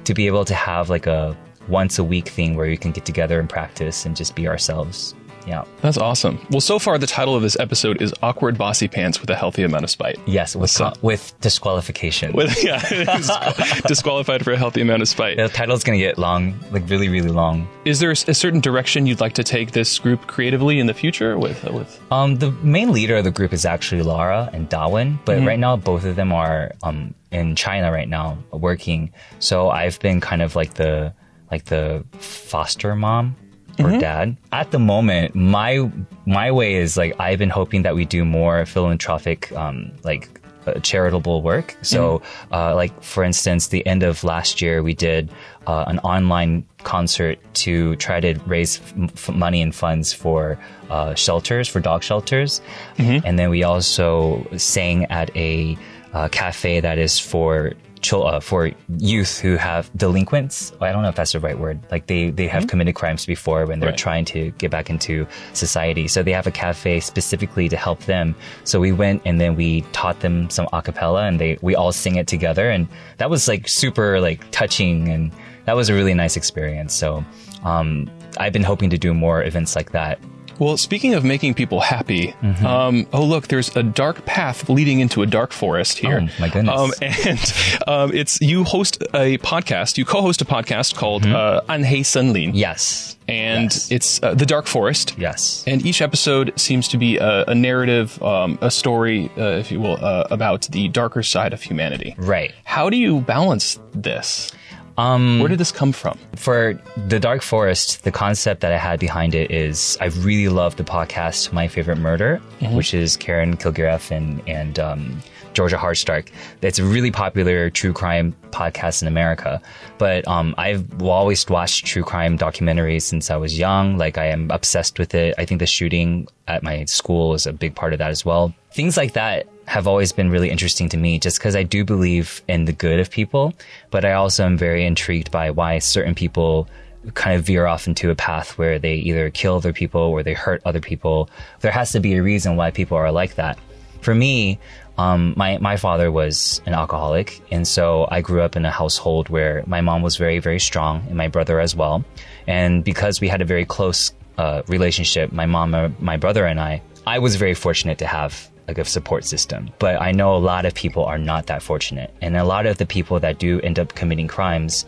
to 0.04 0.14
be 0.14 0.26
able 0.26 0.44
to 0.44 0.54
have 0.54 0.88
like 0.90 1.06
a 1.06 1.36
once 1.68 1.98
a 1.98 2.04
week 2.04 2.28
thing 2.28 2.56
where 2.56 2.66
you 2.66 2.78
can 2.78 2.90
get 2.90 3.04
together 3.04 3.38
and 3.38 3.48
practice 3.48 4.04
and 4.04 4.16
just 4.16 4.34
be 4.34 4.48
ourselves. 4.48 5.14
Yeah. 5.46 5.64
That's 5.80 5.96
awesome. 5.98 6.38
Well, 6.50 6.60
so 6.60 6.78
far 6.78 6.98
the 6.98 7.06
title 7.06 7.34
of 7.34 7.42
this 7.42 7.58
episode 7.58 8.00
is 8.02 8.12
"Awkward 8.22 8.56
Bossy 8.58 8.88
Pants 8.88 9.20
with 9.20 9.30
a 9.30 9.34
Healthy 9.36 9.62
Amount 9.62 9.84
of 9.84 9.90
Spite." 9.90 10.18
Yes, 10.26 10.54
with 10.54 10.70
So- 10.70 10.92
with 11.02 11.32
disqualification. 11.40 12.32
With 12.32 12.62
yeah, 12.64 12.78
disqualified 13.86 14.44
for 14.44 14.52
a 14.52 14.56
healthy 14.56 14.80
amount 14.80 15.02
of 15.02 15.08
spite. 15.08 15.36
the 15.36 15.48
title's 15.48 15.84
gonna 15.84 15.98
get 15.98 16.18
long, 16.18 16.58
like 16.70 16.88
really, 16.88 17.08
really 17.08 17.30
long. 17.30 17.68
Is 17.84 18.00
there 18.00 18.10
a 18.10 18.16
certain 18.16 18.60
direction 18.60 19.06
you'd 19.06 19.20
like 19.20 19.34
to 19.34 19.44
take 19.44 19.72
this 19.72 19.98
group 19.98 20.26
creatively 20.26 20.78
in 20.78 20.86
the 20.86 20.94
future? 20.94 21.38
With 21.38 21.62
with 21.64 22.00
Um, 22.10 22.36
the 22.36 22.50
main 22.62 22.92
leader 22.92 23.16
of 23.16 23.24
the 23.24 23.30
group 23.30 23.52
is 23.52 23.64
actually 23.64 24.02
Lara 24.02 24.50
and 24.52 24.68
Darwin, 24.68 25.18
but 25.24 25.38
Mm-hmm. 25.38 25.46
right 25.46 25.58
now 25.58 25.76
both 25.76 26.04
of 26.04 26.16
them 26.16 26.32
are 26.32 26.72
um 26.82 27.14
in 27.30 27.54
China 27.56 27.90
right 27.92 28.08
now 28.08 28.36
working. 28.52 29.12
So 29.38 29.70
I've 29.70 29.98
been 30.00 30.20
kind 30.20 30.42
of 30.42 30.56
like 30.56 30.74
the 30.74 31.14
like 31.50 31.64
the 31.66 32.04
foster 32.18 32.94
mom 32.94 33.36
or 33.80 33.90
Mm-hmm. 33.90 33.98
dad. 33.98 34.36
At 34.52 34.70
the 34.70 34.78
moment, 34.78 35.34
my 35.34 35.90
my 36.26 36.50
way 36.50 36.74
is 36.74 36.96
like 36.96 37.14
I've 37.18 37.38
been 37.38 37.50
hoping 37.50 37.82
that 37.82 37.94
we 37.94 38.04
do 38.04 38.24
more 38.24 38.66
philanthropic 38.66 39.50
um 39.52 39.90
like 40.04 40.28
uh, 40.66 40.74
charitable 40.80 41.40
work. 41.40 41.74
So, 41.82 42.20
uh, 42.52 42.74
like 42.74 42.92
for 43.02 43.24
instance, 43.24 43.68
the 43.68 43.80
end 43.86 44.02
of 44.02 44.22
last 44.24 44.60
year, 44.60 44.82
we 44.82 44.92
did 44.92 45.30
uh, 45.66 45.84
an 45.86 45.98
online 46.00 46.66
concert 46.84 47.38
to 47.64 47.96
try 47.96 48.20
to 48.20 48.34
raise 48.46 48.78
f- 49.02 49.30
money 49.30 49.62
and 49.62 49.74
funds 49.74 50.12
for 50.12 50.58
uh, 50.90 51.14
shelters, 51.14 51.66
for 51.66 51.80
dog 51.80 52.02
shelters, 52.02 52.60
and 52.98 53.38
then 53.38 53.48
we 53.48 53.64
also 53.64 54.46
sang 54.58 55.06
at 55.06 55.34
a 55.34 55.78
uh, 56.12 56.28
cafe 56.28 56.80
that 56.80 56.98
is 56.98 57.18
for. 57.18 57.72
Uh, 58.02 58.40
for 58.40 58.70
youth 58.98 59.38
who 59.40 59.56
have 59.56 59.90
delinquents, 59.96 60.72
I 60.80 60.90
don't 60.90 61.02
know 61.02 61.08
if 61.10 61.14
that's 61.16 61.32
the 61.32 61.40
right 61.40 61.58
word. 61.58 61.78
Like 61.90 62.06
they, 62.06 62.30
they 62.30 62.48
have 62.48 62.66
committed 62.66 62.94
crimes 62.94 63.26
before 63.26 63.66
when 63.66 63.78
they're 63.78 63.90
Right. 63.90 63.98
trying 63.98 64.24
to 64.26 64.50
get 64.52 64.70
back 64.70 64.88
into 64.90 65.26
society. 65.52 66.08
So 66.08 66.22
they 66.22 66.32
have 66.32 66.46
a 66.46 66.50
cafe 66.50 67.00
specifically 67.00 67.68
to 67.68 67.76
help 67.76 68.00
them. 68.06 68.34
So 68.64 68.80
we 68.80 68.90
went 68.92 69.22
and 69.26 69.40
then 69.40 69.54
we 69.54 69.82
taught 69.92 70.20
them 70.20 70.48
some 70.50 70.66
a 70.72 70.80
cappella 70.82 71.26
and 71.26 71.38
they, 71.38 71.58
we 71.60 71.74
all 71.74 71.92
sing 71.92 72.16
it 72.16 72.26
together. 72.26 72.70
And 72.70 72.88
that 73.18 73.28
was 73.30 73.46
like 73.48 73.68
super 73.68 74.18
like 74.20 74.50
touching 74.50 75.08
and 75.08 75.30
that 75.66 75.76
was 75.76 75.88
a 75.88 75.94
really 75.94 76.14
nice 76.14 76.36
experience. 76.36 76.94
So, 76.94 77.24
um, 77.64 78.10
I've 78.38 78.52
been 78.52 78.64
hoping 78.64 78.90
to 78.90 78.98
do 78.98 79.12
more 79.12 79.44
events 79.44 79.76
like 79.76 79.92
that. 79.92 80.18
Well, 80.60 80.76
speaking 80.76 81.14
of 81.14 81.24
making 81.24 81.54
people 81.54 81.80
happy, 81.80 82.34
um, 82.64 83.06
oh 83.12 83.24
look, 83.24 83.48
there's 83.48 83.74
a 83.74 83.82
dark 83.82 84.26
path 84.26 84.68
leading 84.68 85.00
into 85.00 85.22
a 85.22 85.26
dark 85.26 85.52
forest 85.52 85.98
here. 85.98 86.20
Oh, 86.22 86.28
my 86.40 86.48
goodness. 86.50 86.78
Um, 86.78 86.92
and 87.00 87.88
um, 87.88 88.12
it's 88.14 88.38
you 88.42 88.64
host 88.64 89.02
a 89.14 89.38
podcast. 89.38 89.96
You 89.98 90.04
co-host 90.04 90.42
a 90.42 90.44
podcast 90.44 90.94
called 90.96 91.24
uh, 91.26 91.62
Anhei 91.68 92.00
Senlin, 92.00 92.50
Yes. 92.54 93.16
and 93.26 93.64
Yes. 93.72 93.90
it's 93.90 94.22
uh, 94.22 94.34
the 94.34 94.44
Dark 94.46 94.66
Forest. 94.66 95.14
Yes. 95.16 95.64
And 95.66 95.84
each 95.86 96.02
episode 96.02 96.52
seems 96.60 96.88
to 96.88 96.98
be 96.98 97.16
a, 97.16 97.44
a 97.48 97.54
narrative, 97.54 98.22
um, 98.22 98.58
a 98.60 98.70
story, 98.70 99.30
uh, 99.38 99.56
if 99.58 99.72
you 99.72 99.80
will, 99.80 99.96
uh, 100.04 100.26
about 100.30 100.68
the 100.70 100.88
darker 100.88 101.22
side 101.22 101.52
of 101.54 101.62
humanity. 101.62 102.14
Right. 102.18 102.52
How 102.64 102.90
do 102.90 102.98
you 102.98 103.22
balance 103.22 103.78
this? 103.92 104.52
Um, 105.00 105.38
Where 105.38 105.48
did 105.48 105.58
this 105.58 105.72
come 105.72 105.92
from? 105.92 106.18
For 106.36 106.78
the 107.08 107.18
Dark 107.18 107.40
Forest, 107.40 108.04
the 108.04 108.12
concept 108.12 108.60
that 108.60 108.70
I 108.70 108.76
had 108.76 109.00
behind 109.00 109.34
it 109.34 109.50
is 109.50 109.96
I 110.00 110.06
really 110.06 110.48
love 110.50 110.76
the 110.76 110.84
podcast 110.84 111.52
My 111.54 111.68
Favorite 111.68 111.96
Murder, 111.96 112.36
which 112.72 112.92
is 112.92 113.16
Karen 113.16 113.56
Kilgariff 113.56 114.10
and 114.10 114.42
and 114.46 114.78
um, 114.78 115.22
Georgia 115.54 115.78
Hardstark. 115.78 116.28
It's 116.60 116.78
a 116.78 116.84
really 116.84 117.10
popular 117.10 117.70
true 117.70 117.94
crime 117.94 118.34
podcast 118.50 119.00
in 119.00 119.08
America. 119.08 119.62
But 119.96 120.28
um, 120.28 120.54
I've 120.58 121.02
always 121.02 121.48
watched 121.48 121.86
true 121.86 122.02
crime 122.02 122.36
documentaries 122.36 123.02
since 123.02 123.30
I 123.30 123.36
was 123.36 123.58
young. 123.58 123.96
Like 123.96 124.18
I 124.18 124.26
am 124.26 124.50
obsessed 124.50 124.98
with 124.98 125.14
it. 125.14 125.34
I 125.38 125.46
think 125.46 125.60
the 125.60 125.66
shooting 125.66 126.28
at 126.46 126.62
my 126.62 126.84
school 126.84 127.32
is 127.32 127.46
a 127.46 127.54
big 127.54 127.74
part 127.74 127.94
of 127.94 127.98
that 128.00 128.10
as 128.10 128.24
well. 128.24 128.54
Things 128.72 128.98
like 128.98 129.14
that 129.14 129.48
have 129.70 129.86
always 129.86 130.10
been 130.10 130.30
really 130.30 130.50
interesting 130.50 130.88
to 130.88 130.96
me 130.96 131.16
just 131.20 131.38
because 131.38 131.54
I 131.54 131.62
do 131.62 131.84
believe 131.84 132.42
in 132.48 132.64
the 132.64 132.72
good 132.72 132.98
of 132.98 133.08
people, 133.08 133.54
but 133.92 134.04
I 134.04 134.14
also 134.14 134.44
am 134.44 134.58
very 134.58 134.84
intrigued 134.84 135.30
by 135.30 135.52
why 135.52 135.78
certain 135.78 136.16
people 136.16 136.68
kind 137.14 137.36
of 137.38 137.44
veer 137.44 137.66
off 137.66 137.86
into 137.86 138.10
a 138.10 138.16
path 138.16 138.58
where 138.58 138.80
they 138.80 138.94
either 138.94 139.30
kill 139.30 139.54
other 139.54 139.72
people 139.72 140.00
or 140.00 140.24
they 140.24 140.34
hurt 140.34 140.60
other 140.64 140.80
people. 140.80 141.30
There 141.60 141.70
has 141.70 141.92
to 141.92 142.00
be 142.00 142.14
a 142.16 142.22
reason 142.22 142.56
why 142.56 142.72
people 142.72 142.96
are 142.96 143.12
like 143.12 143.36
that. 143.36 143.60
For 144.00 144.12
me, 144.12 144.58
um, 144.98 145.34
my, 145.36 145.58
my 145.58 145.76
father 145.76 146.10
was 146.10 146.60
an 146.66 146.74
alcoholic. 146.74 147.40
And 147.52 147.66
so 147.66 148.08
I 148.10 148.22
grew 148.22 148.42
up 148.42 148.56
in 148.56 148.64
a 148.64 148.72
household 148.72 149.28
where 149.28 149.62
my 149.68 149.82
mom 149.82 150.02
was 150.02 150.16
very, 150.16 150.40
very 150.40 150.58
strong 150.58 151.04
and 151.06 151.16
my 151.16 151.28
brother 151.28 151.60
as 151.60 151.76
well. 151.76 152.04
And 152.48 152.82
because 152.82 153.20
we 153.20 153.28
had 153.28 153.40
a 153.40 153.44
very 153.44 153.66
close 153.66 154.12
uh, 154.36 154.62
relationship, 154.66 155.30
my 155.30 155.46
mom, 155.46 155.76
uh, 155.76 155.90
my 156.00 156.16
brother 156.16 156.44
and 156.44 156.58
I, 156.58 156.82
I 157.06 157.20
was 157.20 157.36
very 157.36 157.54
fortunate 157.54 157.98
to 157.98 158.06
have 158.08 158.50
like 158.70 158.78
a 158.78 158.84
support 158.88 159.24
system. 159.24 159.68
But 159.80 160.00
I 160.00 160.12
know 160.12 160.36
a 160.36 160.38
lot 160.38 160.64
of 160.64 160.74
people 160.74 161.04
are 161.04 161.18
not 161.18 161.46
that 161.46 161.60
fortunate. 161.62 162.14
And 162.22 162.36
a 162.36 162.44
lot 162.44 162.66
of 162.66 162.78
the 162.78 162.86
people 162.86 163.18
that 163.18 163.38
do 163.38 163.60
end 163.62 163.78
up 163.80 163.94
committing 163.96 164.28
crimes 164.28 164.86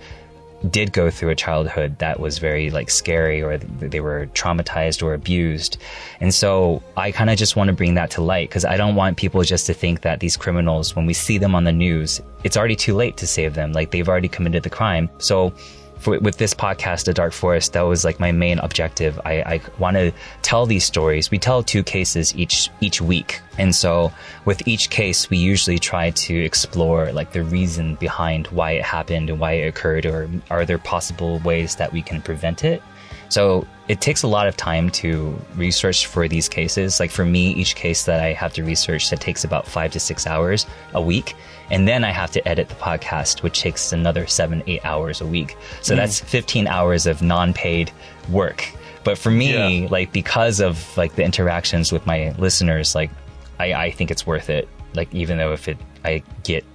did 0.70 0.92
go 0.92 1.10
through 1.10 1.30
a 1.30 1.34
childhood 1.34 1.98
that 1.98 2.20
was 2.20 2.38
very 2.38 2.70
like 2.70 2.88
scary 2.88 3.42
or 3.42 3.58
they 3.58 3.98
were 3.98 4.28
traumatized 4.34 5.02
or 5.02 5.14
abused. 5.14 5.78
And 6.20 6.32
so 6.32 6.80
I 6.96 7.10
kind 7.10 7.30
of 7.30 7.36
just 7.36 7.56
want 7.56 7.66
to 7.68 7.74
bring 7.74 7.94
that 7.94 8.12
to 8.12 8.22
light 8.22 8.48
because 8.48 8.64
I 8.64 8.76
don't 8.76 8.94
want 8.94 9.16
people 9.16 9.42
just 9.42 9.66
to 9.66 9.74
think 9.74 10.02
that 10.02 10.20
these 10.20 10.36
criminals, 10.36 10.94
when 10.94 11.04
we 11.04 11.14
see 11.14 11.36
them 11.36 11.56
on 11.56 11.64
the 11.64 11.72
news, 11.72 12.20
it's 12.44 12.56
already 12.56 12.76
too 12.76 12.94
late 12.94 13.16
to 13.16 13.26
save 13.26 13.54
them. 13.54 13.72
Like 13.72 13.90
they've 13.90 14.08
already 14.08 14.28
committed 14.28 14.62
the 14.62 14.70
crime. 14.70 15.10
So 15.18 15.52
for, 16.02 16.18
with 16.18 16.36
this 16.36 16.52
podcast, 16.52 17.04
The 17.04 17.14
Dark 17.14 17.32
Forest, 17.32 17.72
that 17.72 17.82
was 17.82 18.04
like 18.04 18.18
my 18.18 18.32
main 18.32 18.58
objective. 18.58 19.20
I, 19.24 19.32
I 19.42 19.60
want 19.78 19.96
to 19.96 20.12
tell 20.42 20.66
these 20.66 20.84
stories. 20.84 21.30
We 21.30 21.38
tell 21.38 21.62
two 21.62 21.82
cases 21.82 22.34
each 22.36 22.68
each 22.80 23.00
week, 23.00 23.40
and 23.58 23.74
so 23.74 24.12
with 24.44 24.66
each 24.66 24.90
case, 24.90 25.30
we 25.30 25.36
usually 25.38 25.78
try 25.78 26.10
to 26.10 26.34
explore 26.34 27.12
like 27.12 27.32
the 27.32 27.44
reason 27.44 27.94
behind 27.96 28.48
why 28.48 28.72
it 28.72 28.84
happened 28.84 29.30
and 29.30 29.38
why 29.38 29.52
it 29.52 29.68
occurred, 29.68 30.04
or 30.04 30.28
are 30.50 30.66
there 30.66 30.78
possible 30.78 31.38
ways 31.40 31.76
that 31.76 31.92
we 31.92 32.02
can 32.02 32.20
prevent 32.20 32.64
it. 32.64 32.82
So 33.32 33.66
it 33.88 34.02
takes 34.02 34.22
a 34.22 34.28
lot 34.28 34.46
of 34.46 34.58
time 34.58 34.90
to 34.90 35.34
research 35.56 36.04
for 36.04 36.28
these 36.28 36.50
cases. 36.50 37.00
Like 37.00 37.10
for 37.10 37.24
me, 37.24 37.52
each 37.54 37.74
case 37.76 38.04
that 38.04 38.20
I 38.22 38.34
have 38.34 38.52
to 38.52 38.62
research 38.62 39.08
that 39.08 39.22
takes 39.22 39.42
about 39.42 39.66
five 39.66 39.90
to 39.92 40.00
six 40.00 40.26
hours 40.26 40.66
a 40.92 41.00
week. 41.00 41.34
And 41.70 41.88
then 41.88 42.04
I 42.04 42.10
have 42.10 42.30
to 42.32 42.46
edit 42.46 42.68
the 42.68 42.74
podcast, 42.74 43.42
which 43.42 43.58
takes 43.58 43.90
another 43.90 44.26
seven, 44.26 44.62
eight 44.66 44.84
hours 44.84 45.22
a 45.22 45.26
week. 45.26 45.56
So 45.80 45.94
hmm. 45.94 46.00
that's 46.00 46.20
15 46.20 46.66
hours 46.66 47.06
of 47.06 47.22
non-paid 47.22 47.90
work. 48.28 48.68
But 49.02 49.16
for 49.16 49.30
me, 49.30 49.84
Yeah. 49.84 49.88
like 49.88 50.12
because 50.12 50.60
of 50.60 50.94
like 50.98 51.14
the 51.14 51.24
interactions 51.24 51.90
with 51.90 52.04
my 52.04 52.34
listeners, 52.36 52.94
like 52.94 53.10
I, 53.58 53.72
I 53.72 53.90
think 53.92 54.10
it's 54.10 54.26
worth 54.26 54.50
it. 54.50 54.68
Like 54.92 55.12
even 55.14 55.38
though 55.38 55.54
if 55.54 55.68
it, 55.68 55.78
I 56.04 56.22
get 56.44 56.66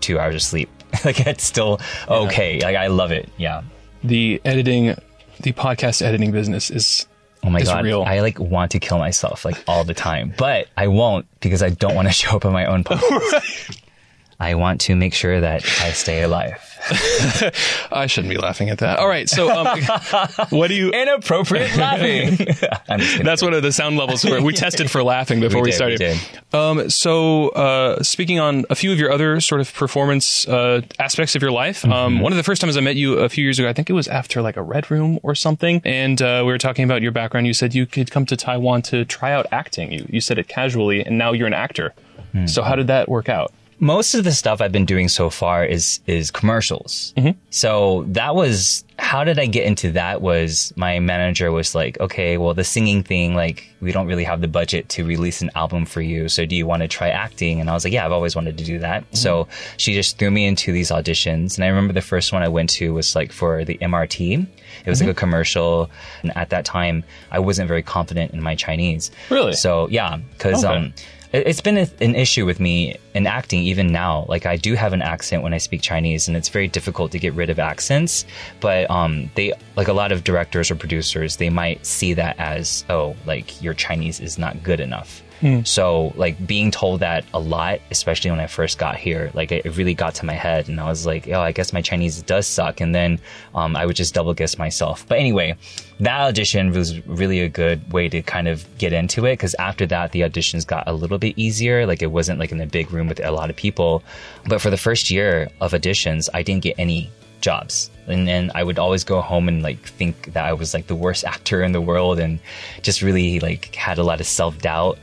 two 0.00 0.18
hours 0.18 0.36
of 0.36 0.42
sleep, 0.42 0.70
like 1.04 1.20
it's 1.26 1.44
still 1.44 1.82
okay. 2.08 2.60
Like 2.60 2.76
I 2.76 2.86
love 2.86 3.12
it. 3.12 3.28
Yeah. 3.36 3.60
The 4.02 4.40
editing, 4.46 4.96
the 5.42 5.52
podcast 5.52 6.02
editing 6.02 6.32
business 6.32 6.70
is 6.70 7.06
Oh 7.44 7.50
my 7.50 7.62
god, 7.62 7.84
real. 7.84 8.02
I 8.04 8.20
like 8.20 8.38
want 8.38 8.70
to 8.72 8.78
kill 8.78 8.98
myself 8.98 9.44
like 9.44 9.62
all 9.66 9.82
the 9.82 9.94
time, 9.94 10.32
but 10.38 10.68
I 10.76 10.86
won't 10.86 11.26
because 11.40 11.62
I 11.62 11.70
don't 11.70 11.94
want 11.94 12.06
to 12.06 12.12
show 12.22 12.36
up 12.36 12.44
on 12.44 12.52
my 12.52 12.66
own 12.66 12.84
podcast. 12.84 13.81
I 14.42 14.54
want 14.56 14.80
to 14.82 14.96
make 14.96 15.14
sure 15.14 15.40
that 15.40 15.64
I 15.80 15.92
stay 15.92 16.22
alive. 16.22 16.58
I 17.92 18.06
shouldn't 18.08 18.32
be 18.32 18.38
laughing 18.38 18.70
at 18.70 18.78
that. 18.78 18.98
All 18.98 19.06
right, 19.06 19.28
so 19.28 19.48
um, 19.50 19.80
what 20.50 20.66
do 20.66 20.74
you? 20.74 20.90
Inappropriate 20.90 21.76
laughing. 21.76 22.30
I'm 22.88 22.98
just 22.98 23.12
kidding. 23.12 23.24
That's 23.24 23.40
one 23.40 23.54
of 23.54 23.62
the 23.62 23.70
sound 23.70 23.96
levels 23.96 24.24
where 24.24 24.42
we 24.42 24.52
tested 24.52 24.90
for 24.90 25.02
laughing 25.04 25.38
before 25.38 25.62
we, 25.62 25.70
did, 25.70 25.86
we 25.86 25.96
started. 25.96 26.20
Um, 26.52 26.90
so, 26.90 27.50
uh, 27.50 28.02
speaking 28.02 28.40
on 28.40 28.64
a 28.68 28.74
few 28.74 28.90
of 28.90 28.98
your 28.98 29.12
other 29.12 29.40
sort 29.40 29.60
of 29.60 29.72
performance 29.72 30.46
uh, 30.48 30.80
aspects 30.98 31.36
of 31.36 31.42
your 31.42 31.52
life, 31.52 31.82
Mm-hmm. 31.82 31.92
um, 31.92 32.20
one 32.20 32.32
of 32.32 32.36
the 32.36 32.42
first 32.42 32.60
times 32.60 32.76
I 32.76 32.80
met 32.80 32.96
you 32.96 33.14
a 33.18 33.28
few 33.28 33.42
years 33.44 33.58
ago, 33.58 33.68
I 33.68 33.72
think 33.72 33.88
it 33.88 33.92
was 33.92 34.06
after 34.08 34.42
like 34.42 34.56
a 34.56 34.62
Red 34.62 34.90
Room 34.90 35.18
or 35.22 35.34
something, 35.34 35.80
and 35.84 36.20
uh, 36.20 36.42
we 36.44 36.50
were 36.52 36.58
talking 36.58 36.84
about 36.84 37.00
your 37.02 37.12
background. 37.12 37.46
You 37.46 37.54
said 37.54 37.74
you 37.74 37.86
could 37.86 38.10
come 38.10 38.26
to 38.26 38.36
Taiwan 38.36 38.82
to 38.82 39.04
try 39.04 39.32
out 39.32 39.46
acting. 39.52 39.92
You 39.92 40.04
you 40.08 40.20
said 40.20 40.38
it 40.38 40.48
casually, 40.48 41.04
and 41.06 41.16
now 41.16 41.32
you're 41.32 41.46
an 41.46 41.54
actor. 41.54 41.94
Hmm. 42.32 42.46
So, 42.46 42.62
how 42.62 42.74
did 42.76 42.88
that 42.88 43.08
work 43.08 43.28
out? 43.28 43.52
Most 43.82 44.14
of 44.14 44.22
the 44.22 44.30
stuff 44.30 44.60
I've 44.60 44.70
been 44.70 44.86
doing 44.86 45.08
so 45.08 45.28
far 45.28 45.64
is 45.64 45.98
is 46.06 46.30
commercials. 46.30 47.12
Mm-hmm. 47.16 47.36
So 47.50 48.04
that 48.08 48.36
was 48.36 48.84
how 48.96 49.24
did 49.24 49.40
I 49.40 49.46
get 49.46 49.66
into 49.66 49.90
that? 49.92 50.22
Was 50.22 50.72
my 50.76 51.00
manager 51.00 51.50
was 51.50 51.74
like, 51.74 51.98
okay, 51.98 52.38
well 52.38 52.54
the 52.54 52.62
singing 52.62 53.02
thing, 53.02 53.34
like 53.34 53.66
we 53.80 53.90
don't 53.90 54.06
really 54.06 54.22
have 54.22 54.40
the 54.40 54.46
budget 54.46 54.88
to 54.90 55.04
release 55.04 55.42
an 55.42 55.50
album 55.56 55.84
for 55.84 56.00
you. 56.00 56.28
So 56.28 56.46
do 56.46 56.54
you 56.54 56.64
want 56.64 56.82
to 56.82 56.88
try 56.88 57.08
acting? 57.08 57.60
And 57.60 57.68
I 57.68 57.72
was 57.72 57.82
like, 57.82 57.92
yeah, 57.92 58.06
I've 58.06 58.12
always 58.12 58.36
wanted 58.36 58.56
to 58.58 58.64
do 58.64 58.78
that. 58.78 59.02
Mm-hmm. 59.02 59.16
So 59.16 59.48
she 59.78 59.94
just 59.94 60.16
threw 60.16 60.30
me 60.30 60.46
into 60.46 60.72
these 60.72 60.92
auditions, 60.92 61.56
and 61.56 61.64
I 61.64 61.66
remember 61.66 61.92
the 61.92 62.00
first 62.00 62.32
one 62.32 62.42
I 62.42 62.48
went 62.48 62.70
to 62.70 62.94
was 62.94 63.16
like 63.16 63.32
for 63.32 63.64
the 63.64 63.78
MRT. 63.78 64.46
It 64.84 64.88
was 64.88 65.00
like 65.00 65.08
a 65.08 65.10
mm-hmm. 65.10 65.18
commercial, 65.18 65.90
and 66.22 66.36
at 66.36 66.50
that 66.50 66.64
time 66.64 67.02
I 67.32 67.40
wasn't 67.40 67.66
very 67.66 67.82
confident 67.82 68.32
in 68.32 68.40
my 68.40 68.54
Chinese. 68.54 69.10
Really? 69.28 69.54
So 69.54 69.88
yeah, 69.88 70.18
because 70.34 70.64
Okay. 70.64 70.72
um. 70.72 70.94
It- 71.32 71.46
it's 71.46 71.60
been 71.60 71.78
an 71.78 72.14
issue 72.14 72.44
with 72.46 72.60
me 72.60 72.96
in 73.14 73.26
acting 73.26 73.60
even 73.62 73.88
now. 73.92 74.24
Like 74.28 74.46
I 74.46 74.56
do 74.56 74.74
have 74.74 74.92
an 74.92 75.02
accent 75.02 75.42
when 75.42 75.54
I 75.54 75.58
speak 75.58 75.82
Chinese, 75.82 76.28
and 76.28 76.36
it's 76.36 76.48
very 76.48 76.68
difficult 76.68 77.12
to 77.12 77.18
get 77.18 77.32
rid 77.34 77.50
of 77.50 77.58
accents. 77.58 78.24
But 78.60 78.90
um, 78.90 79.30
they 79.34 79.52
like 79.76 79.88
a 79.88 79.92
lot 79.92 80.12
of 80.12 80.24
directors 80.24 80.70
or 80.70 80.74
producers, 80.76 81.36
they 81.36 81.50
might 81.50 81.84
see 81.86 82.14
that 82.14 82.36
as 82.38 82.84
oh, 82.90 83.16
like 83.26 83.62
your 83.62 83.74
Chinese 83.74 84.20
is 84.20 84.38
not 84.38 84.62
good 84.62 84.80
enough. 84.80 85.22
So 85.64 86.12
like 86.16 86.46
being 86.46 86.70
told 86.70 87.00
that 87.00 87.24
a 87.34 87.40
lot, 87.40 87.80
especially 87.90 88.30
when 88.30 88.40
I 88.40 88.46
first 88.46 88.78
got 88.78 88.96
here, 88.96 89.30
like 89.34 89.50
it 89.52 89.76
really 89.76 89.94
got 89.94 90.14
to 90.16 90.26
my 90.26 90.34
head, 90.34 90.68
and 90.68 90.80
I 90.80 90.88
was 90.88 91.06
like, 91.06 91.28
oh, 91.28 91.40
I 91.40 91.52
guess 91.52 91.72
my 91.72 91.82
Chinese 91.82 92.22
does 92.22 92.46
suck. 92.46 92.80
And 92.80 92.94
then 92.94 93.20
um, 93.54 93.76
I 93.76 93.86
would 93.86 93.96
just 93.96 94.14
double 94.14 94.34
guess 94.34 94.58
myself. 94.58 95.06
But 95.08 95.18
anyway, 95.18 95.56
that 96.02 96.20
audition 96.20 96.72
was 96.72 97.04
really 97.06 97.40
a 97.40 97.48
good 97.48 97.92
way 97.92 98.08
to 98.08 98.22
kind 98.22 98.48
of 98.48 98.66
get 98.76 98.92
into 98.92 99.24
it 99.24 99.34
because 99.34 99.54
after 99.60 99.86
that 99.86 100.10
the 100.10 100.22
auditions 100.22 100.66
got 100.66 100.82
a 100.88 100.92
little 100.92 101.18
bit 101.18 101.32
easier 101.36 101.86
like 101.86 102.02
it 102.02 102.10
wasn't 102.10 102.38
like 102.38 102.50
in 102.50 102.60
a 102.60 102.66
big 102.66 102.90
room 102.90 103.06
with 103.06 103.24
a 103.24 103.30
lot 103.30 103.50
of 103.50 103.54
people 103.54 104.02
but 104.48 104.60
for 104.60 104.68
the 104.68 104.76
first 104.76 105.12
year 105.12 105.48
of 105.60 105.70
auditions 105.72 106.28
i 106.34 106.42
didn't 106.42 106.62
get 106.62 106.74
any 106.76 107.08
jobs 107.40 107.88
and 108.08 108.26
then 108.26 108.50
i 108.54 108.64
would 108.64 108.80
always 108.80 109.04
go 109.04 109.20
home 109.20 109.46
and 109.48 109.62
like 109.62 109.78
think 109.86 110.32
that 110.32 110.44
i 110.44 110.52
was 110.52 110.74
like 110.74 110.88
the 110.88 110.94
worst 110.94 111.24
actor 111.24 111.62
in 111.62 111.70
the 111.70 111.80
world 111.80 112.18
and 112.18 112.40
just 112.82 113.00
really 113.00 113.38
like 113.38 113.74
had 113.76 113.98
a 113.98 114.02
lot 114.02 114.20
of 114.20 114.26
self-doubt 114.26 114.98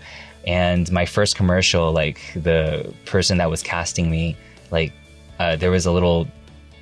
and 0.46 0.91
my 0.91 1.05
first 1.05 1.36
commercial 1.36 1.91
like 1.91 2.19
the 2.36 2.93
person 3.05 3.38
that 3.38 3.50
was 3.50 3.62
casting 3.62 4.10
me 4.10 4.36
like 4.72 4.93
uh, 5.39 5.55
there 5.55 5.72
was 5.72 5.86
a 5.86 5.91
little 5.91 6.27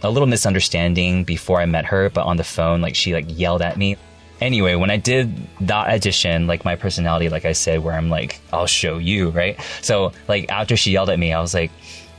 a 0.03 0.11
little 0.11 0.27
misunderstanding 0.27 1.23
before 1.23 1.59
I 1.59 1.65
met 1.65 1.85
her, 1.85 2.09
but 2.09 2.25
on 2.25 2.37
the 2.37 2.43
phone, 2.43 2.81
like 2.81 2.95
she 2.95 3.13
like 3.13 3.25
yelled 3.27 3.61
at 3.61 3.77
me. 3.77 3.97
Anyway, 4.39 4.75
when 4.75 4.91
I 4.91 4.97
did 4.97 5.35
that 5.61 5.87
audition, 5.87 6.45
like 6.45 6.63
my 6.63 6.75
personality, 6.75 7.29
like 7.29 7.45
I 7.45 7.53
said, 7.53 7.83
where 7.83 7.95
I'm 7.95 8.09
like, 8.09 8.39
I'll 8.53 8.67
show 8.67 8.99
you, 8.99 9.29
right? 9.29 9.59
So 9.81 10.11
like 10.27 10.49
after 10.51 10.77
she 10.77 10.91
yelled 10.91 11.09
at 11.09 11.17
me, 11.17 11.33
I 11.33 11.41
was 11.41 11.53
like, 11.53 11.71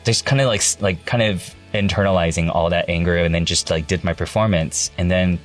just 0.04 0.24
kind 0.24 0.40
of 0.40 0.48
like 0.48 0.62
like 0.80 1.04
kind 1.06 1.22
of 1.22 1.54
internalizing 1.74 2.52
all 2.52 2.70
that 2.70 2.88
anger, 2.88 3.16
and 3.16 3.34
then 3.34 3.44
just 3.44 3.70
like 3.70 3.86
did 3.86 4.02
my 4.02 4.12
performance, 4.12 4.90
and 4.98 5.10
then 5.10 5.38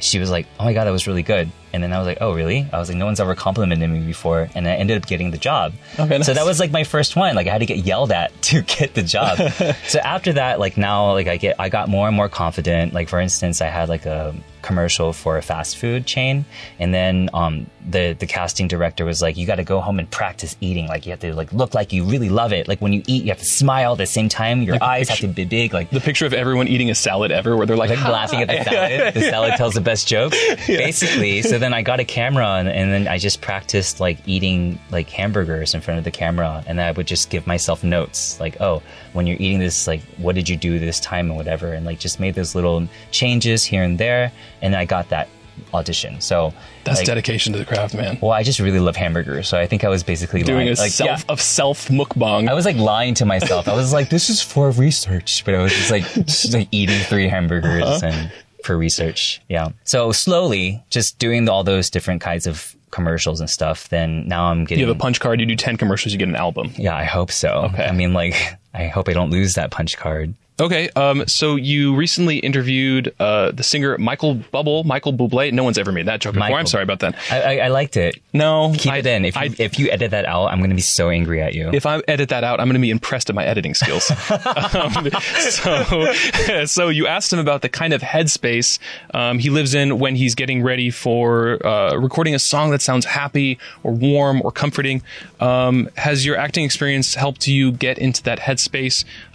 she 0.00 0.18
was 0.18 0.30
like, 0.30 0.46
"Oh 0.58 0.64
my 0.64 0.72
god, 0.72 0.84
that 0.84 0.90
was 0.90 1.06
really 1.06 1.22
good." 1.22 1.50
And 1.72 1.82
then 1.82 1.92
I 1.92 1.98
was 1.98 2.06
like, 2.06 2.18
"Oh, 2.20 2.32
really?" 2.34 2.66
I 2.72 2.78
was 2.78 2.88
like, 2.88 2.98
"No 2.98 3.06
one's 3.06 3.20
ever 3.20 3.34
complimented 3.34 3.88
me 3.88 4.00
before," 4.00 4.48
and 4.54 4.66
I 4.66 4.72
ended 4.72 4.96
up 4.96 5.06
getting 5.06 5.30
the 5.30 5.38
job. 5.38 5.72
Okay, 5.98 6.18
nice. 6.18 6.26
So 6.26 6.34
that 6.34 6.44
was 6.44 6.58
like 6.58 6.70
my 6.70 6.84
first 6.84 7.16
one. 7.16 7.34
Like 7.34 7.46
I 7.46 7.52
had 7.52 7.58
to 7.58 7.66
get 7.66 7.78
yelled 7.78 8.12
at 8.12 8.40
to 8.50 8.62
get 8.62 8.94
the 8.94 9.02
job. 9.02 9.38
so 9.86 9.98
after 10.00 10.32
that, 10.34 10.58
like 10.58 10.76
now, 10.76 11.12
like 11.12 11.28
I 11.28 11.36
get, 11.36 11.56
I 11.58 11.68
got 11.68 11.88
more 11.88 12.08
and 12.08 12.16
more 12.16 12.28
confident. 12.28 12.92
Like 12.92 13.08
for 13.08 13.20
instance, 13.20 13.60
I 13.60 13.66
had 13.66 13.88
like 13.88 14.06
a 14.06 14.34
commercial 14.62 15.12
for 15.12 15.36
a 15.36 15.42
fast 15.42 15.76
food 15.78 16.06
chain, 16.06 16.44
and 16.78 16.92
then 16.94 17.28
um, 17.34 17.66
the 17.88 18.14
the 18.18 18.26
casting 18.26 18.68
director 18.68 19.04
was 19.04 19.22
like, 19.22 19.36
"You 19.36 19.46
got 19.46 19.56
to 19.56 19.64
go 19.64 19.80
home 19.80 19.98
and 19.98 20.10
practice 20.10 20.56
eating. 20.60 20.86
Like 20.86 21.06
you 21.06 21.10
have 21.10 21.20
to 21.20 21.34
like 21.34 21.52
look 21.52 21.74
like 21.74 21.92
you 21.92 22.04
really 22.04 22.28
love 22.28 22.52
it. 22.52 22.68
Like 22.68 22.80
when 22.80 22.92
you 22.92 23.02
eat, 23.06 23.24
you 23.24 23.30
have 23.30 23.38
to 23.38 23.44
smile 23.44 23.92
at 23.92 23.98
the 23.98 24.06
same 24.06 24.28
time. 24.28 24.62
Your 24.62 24.74
Like 24.74 24.82
eyes 24.82 25.08
picture- 25.08 25.26
have 25.26 25.34
to 25.34 25.36
be 25.36 25.44
big. 25.44 25.72
Like 25.72 25.90
The 25.90 26.00
picture 26.00 26.26
of 26.26 26.32
everyone 26.32 26.68
eating 26.68 26.90
a 26.90 26.94
salad 26.94 27.30
ever, 27.30 27.56
where 27.56 27.66
they're 27.66 27.76
like, 27.76 27.90
like 27.90 28.02
laughing 28.04 28.40
at 28.42 28.48
the 28.48 28.62
salad. 28.64 29.14
The 29.14 29.20
salad 29.30 29.54
tells 29.56 29.74
the 29.74 29.80
best 29.80 30.06
joke, 30.08 30.32
basically. 30.66 31.42
So 31.42 31.58
then 31.58 31.74
I 31.74 31.82
got 31.82 32.00
a 32.00 32.04
camera 32.04 32.46
and, 32.54 32.68
and 32.68 32.92
then 32.92 33.08
I 33.08 33.18
just 33.18 33.40
practiced 33.40 34.00
like 34.00 34.18
eating 34.26 34.78
like 34.90 35.08
hamburgers 35.10 35.74
in 35.74 35.80
front 35.80 35.98
of 35.98 36.04
the 36.04 36.10
camera, 36.10 36.62
and 36.66 36.78
then 36.78 36.86
I 36.86 36.92
would 36.92 37.06
just 37.06 37.30
give 37.30 37.46
myself 37.46 37.82
notes 37.84 38.38
like, 38.40 38.60
oh, 38.60 38.82
when 39.12 39.26
you're 39.26 39.36
eating 39.40 39.58
this, 39.58 39.86
like, 39.86 40.02
what 40.18 40.34
did 40.34 40.48
you 40.48 40.56
do 40.56 40.78
this 40.78 41.00
time 41.00 41.26
and 41.28 41.36
whatever, 41.36 41.72
and 41.72 41.84
like 41.84 41.98
just 41.98 42.20
made 42.20 42.34
those 42.34 42.54
little 42.54 42.86
changes 43.10 43.64
here 43.64 43.82
and 43.82 43.98
there, 43.98 44.32
and 44.62 44.74
I 44.76 44.84
got 44.84 45.08
that 45.10 45.28
audition. 45.74 46.20
So 46.20 46.54
That's 46.84 47.00
like, 47.00 47.06
dedication 47.06 47.52
to 47.52 47.58
the 47.58 47.64
craft, 47.64 47.94
man. 47.94 48.18
Well, 48.22 48.30
I 48.32 48.42
just 48.42 48.60
really 48.60 48.78
love 48.80 48.96
hamburgers, 48.96 49.46
so 49.48 49.58
I 49.58 49.66
think 49.66 49.84
I 49.84 49.88
was 49.88 50.02
basically 50.02 50.42
Doing 50.42 50.66
lying. 50.66 50.76
a 50.76 50.80
like, 50.80 50.90
self 50.90 51.08
yeah. 51.08 51.32
of 51.32 51.40
self 51.40 51.88
mukbang. 51.88 52.48
I 52.48 52.54
was 52.54 52.64
like 52.64 52.76
lying 52.76 53.14
to 53.14 53.26
myself. 53.26 53.68
I 53.68 53.74
was 53.74 53.92
like, 53.92 54.08
"This 54.08 54.30
is 54.30 54.40
for 54.42 54.70
research," 54.70 55.44
but 55.44 55.54
I 55.54 55.62
was 55.62 55.72
just 55.72 55.90
like, 55.90 56.04
just 56.26 56.54
like 56.54 56.68
eating 56.70 57.00
three 57.00 57.28
hamburgers 57.28 57.82
Uh-huh. 57.84 58.00
and 58.06 58.32
for 58.64 58.76
research. 58.76 59.40
Yeah. 59.48 59.68
So 59.84 60.12
slowly, 60.12 60.82
just 60.90 61.18
doing 61.18 61.48
all 61.48 61.64
those 61.64 61.90
different 61.90 62.20
kinds 62.20 62.46
of 62.46 62.74
commercials 62.90 63.40
and 63.40 63.48
stuff. 63.48 63.88
Then 63.90 64.26
now 64.28 64.46
I'm 64.50 64.64
getting. 64.64 64.80
you 64.80 64.88
have 64.88 64.96
a 64.96 64.98
punch 64.98 65.20
card. 65.20 65.40
You 65.40 65.46
do 65.46 65.56
ten 65.56 65.76
commercials. 65.76 66.12
You 66.12 66.18
get 66.18 66.28
an 66.28 66.36
album. 66.36 66.72
yeah, 66.76 66.96
I 66.96 67.04
hope 67.04 67.30
so. 67.30 67.68
Okay. 67.72 67.84
I 67.84 67.92
mean, 67.92 68.12
like, 68.14 68.34
I 68.74 68.86
hope 68.86 69.08
I 69.08 69.12
don't 69.12 69.30
lose 69.30 69.54
that 69.54 69.70
punch 69.70 69.96
card. 69.96 70.34
Okay, 70.60 70.90
um, 70.90 71.26
so 71.26 71.56
you 71.56 71.96
recently 71.96 72.36
interviewed 72.36 73.14
uh, 73.18 73.50
the 73.50 73.62
singer 73.62 73.96
Michael 73.96 74.34
Bubble, 74.34 74.84
Michael 74.84 75.14
Bublé. 75.14 75.52
No 75.52 75.64
one's 75.64 75.78
ever 75.78 75.90
made 75.90 76.04
that 76.04 76.20
joke 76.20 76.34
before. 76.34 76.40
Michael. 76.40 76.58
I'm 76.58 76.66
sorry 76.66 76.82
about 76.82 76.98
that. 76.98 77.16
I, 77.30 77.40
I, 77.40 77.64
I 77.64 77.68
liked 77.68 77.96
it. 77.96 78.20
No, 78.34 78.70
Keep 78.76 78.92
I- 78.92 78.98
it 78.98 79.06
in. 79.06 79.24
If 79.24 79.36
you, 79.36 79.54
if 79.58 79.78
you 79.78 79.90
edit 79.90 80.10
that 80.10 80.26
out, 80.26 80.48
I'm 80.48 80.58
going 80.58 80.68
to 80.68 80.76
be 80.76 80.82
so 80.82 81.08
angry 81.08 81.40
at 81.40 81.54
you. 81.54 81.70
if 81.72 81.86
I 81.86 82.02
edit 82.06 82.28
that 82.28 82.44
out, 82.44 82.60
I'm 82.60 82.66
going 82.66 82.74
to 82.74 82.80
be 82.80 82.90
impressed 82.90 83.30
at 83.30 83.34
my 83.34 83.44
editing 83.44 83.72
skills. 83.72 84.10
um, 84.74 85.08
so, 85.48 86.12
so 86.66 86.88
you 86.90 87.06
asked 87.06 87.32
him 87.32 87.38
about 87.38 87.62
the 87.62 87.70
kind 87.70 87.94
of 87.94 88.02
headspace 88.02 88.78
um, 89.14 89.38
he 89.38 89.48
lives 89.48 89.72
in 89.72 89.98
when 89.98 90.14
he's 90.14 90.34
getting 90.34 90.62
ready 90.62 90.90
for 90.90 91.66
uh, 91.66 91.96
recording 91.96 92.34
a 92.34 92.38
song 92.38 92.70
that 92.72 92.82
sounds 92.82 93.06
happy 93.06 93.58
or 93.82 93.92
warm 93.92 94.42
or 94.44 94.52
comforting. 94.52 95.00
Um, 95.40 95.88
has 95.96 96.26
your 96.26 96.36
acting 96.36 96.66
experience 96.66 97.14
helped 97.14 97.48
you 97.48 97.72
get 97.72 97.96
into 97.96 98.22
that 98.24 98.40
headspace 98.40 98.59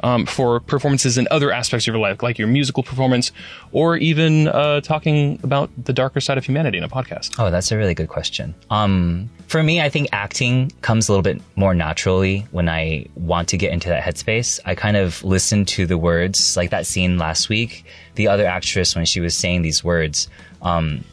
um, 0.03 0.25
for 0.25 0.59
performances 0.59 1.17
in 1.17 1.27
other 1.31 1.51
aspects 1.51 1.87
of 1.87 1.93
your 1.93 2.01
life, 2.01 2.21
like 2.21 2.37
your 2.37 2.47
musical 2.47 2.83
performance, 2.83 3.31
or 3.71 3.97
even 3.97 4.47
uh, 4.47 4.81
talking 4.81 5.39
about 5.43 5.69
the 5.83 5.93
darker 5.93 6.19
side 6.19 6.37
of 6.37 6.45
humanity 6.45 6.77
in 6.77 6.83
a 6.83 6.89
podcast? 6.89 7.35
Oh, 7.39 7.51
that's 7.51 7.71
a 7.71 7.77
really 7.77 7.93
good 7.93 8.09
question. 8.09 8.55
Um, 8.69 9.29
for 9.47 9.61
me, 9.61 9.81
I 9.81 9.89
think 9.89 10.09
acting 10.11 10.71
comes 10.81 11.07
a 11.07 11.11
little 11.11 11.23
bit 11.23 11.41
more 11.55 11.73
naturally 11.73 12.47
when 12.51 12.67
I 12.69 13.07
want 13.15 13.49
to 13.49 13.57
get 13.57 13.71
into 13.71 13.89
that 13.89 14.03
headspace. 14.03 14.59
I 14.65 14.75
kind 14.75 14.97
of 14.97 15.23
listen 15.23 15.65
to 15.65 15.85
the 15.85 15.97
words, 15.97 16.57
like 16.57 16.71
that 16.71 16.85
scene 16.85 17.17
last 17.17 17.49
week. 17.49 17.85
The 18.15 18.27
other 18.27 18.45
actress, 18.45 18.95
when 18.95 19.05
she 19.05 19.19
was 19.19 19.37
saying 19.37 19.61
these 19.61 19.83
words, 19.83 20.29
um, 20.61 21.03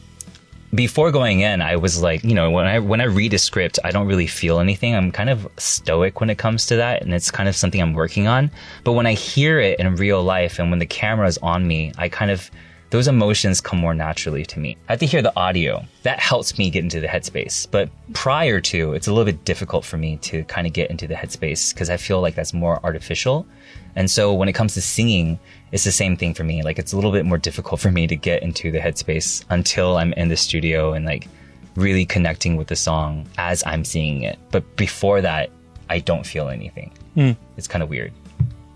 before 0.73 1.11
going 1.11 1.41
in, 1.41 1.61
I 1.61 1.75
was 1.75 2.01
like, 2.01 2.23
you 2.23 2.33
know, 2.33 2.49
when 2.49 2.65
I 2.65 2.79
when 2.79 3.01
I 3.01 3.05
read 3.05 3.33
a 3.33 3.37
script, 3.37 3.79
I 3.83 3.91
don't 3.91 4.07
really 4.07 4.27
feel 4.27 4.59
anything. 4.59 4.95
I'm 4.95 5.11
kind 5.11 5.29
of 5.29 5.47
stoic 5.57 6.19
when 6.19 6.29
it 6.29 6.37
comes 6.37 6.65
to 6.67 6.75
that, 6.77 7.01
and 7.01 7.13
it's 7.13 7.31
kind 7.31 7.47
of 7.47 7.55
something 7.55 7.81
I'm 7.81 7.93
working 7.93 8.27
on. 8.27 8.49
But 8.83 8.93
when 8.93 9.05
I 9.05 9.13
hear 9.13 9.59
it 9.59 9.79
in 9.79 9.95
real 9.95 10.23
life, 10.23 10.59
and 10.59 10.69
when 10.69 10.79
the 10.79 10.85
camera 10.85 11.27
is 11.27 11.37
on 11.39 11.67
me, 11.67 11.91
I 11.97 12.09
kind 12.09 12.31
of 12.31 12.49
those 12.93 13.07
emotions 13.07 13.59
come 13.59 13.79
more 13.79 13.95
naturally 13.95 14.45
to 14.45 14.59
me. 14.59 14.77
I 14.87 14.91
have 14.91 14.99
to 14.99 15.07
hear 15.07 15.23
the 15.23 15.35
audio. 15.35 15.83
That 16.03 16.19
helps 16.19 16.59
me 16.59 16.69
get 16.69 16.83
into 16.83 16.99
the 16.99 17.07
headspace. 17.07 17.65
But 17.71 17.89
prior 18.13 18.61
to, 18.61 18.93
it's 18.93 19.07
a 19.07 19.11
little 19.11 19.25
bit 19.25 19.43
difficult 19.45 19.83
for 19.83 19.97
me 19.97 20.17
to 20.17 20.43
kind 20.43 20.67
of 20.67 20.73
get 20.73 20.91
into 20.91 21.07
the 21.07 21.15
headspace 21.15 21.73
because 21.73 21.89
I 21.89 21.97
feel 21.97 22.21
like 22.21 22.35
that's 22.35 22.53
more 22.53 22.79
artificial. 22.83 23.47
And 23.95 24.11
so 24.11 24.31
when 24.31 24.47
it 24.47 24.53
comes 24.53 24.75
to 24.75 24.81
singing, 24.81 25.39
it's 25.71 25.85
the 25.85 25.91
same 25.91 26.15
thing 26.15 26.35
for 26.35 26.43
me. 26.43 26.61
Like 26.61 26.77
it's 26.77 26.93
a 26.93 26.95
little 26.95 27.11
bit 27.11 27.25
more 27.25 27.39
difficult 27.39 27.81
for 27.81 27.89
me 27.89 28.05
to 28.05 28.15
get 28.15 28.43
into 28.43 28.69
the 28.69 28.77
headspace 28.77 29.43
until 29.49 29.97
I'm 29.97 30.13
in 30.13 30.27
the 30.27 30.37
studio 30.37 30.93
and 30.93 31.03
like 31.03 31.27
really 31.75 32.05
connecting 32.05 32.57
with 32.57 32.67
the 32.67 32.75
song 32.75 33.27
as 33.39 33.63
I'm 33.65 33.83
singing 33.83 34.21
it. 34.21 34.37
But 34.51 34.75
before 34.75 35.19
that, 35.21 35.49
I 35.89 35.97
don't 35.97 36.27
feel 36.27 36.47
anything. 36.49 36.91
Hmm. 37.15 37.31
It's 37.57 37.67
kind 37.67 37.81
of 37.81 37.89
weird. 37.89 38.13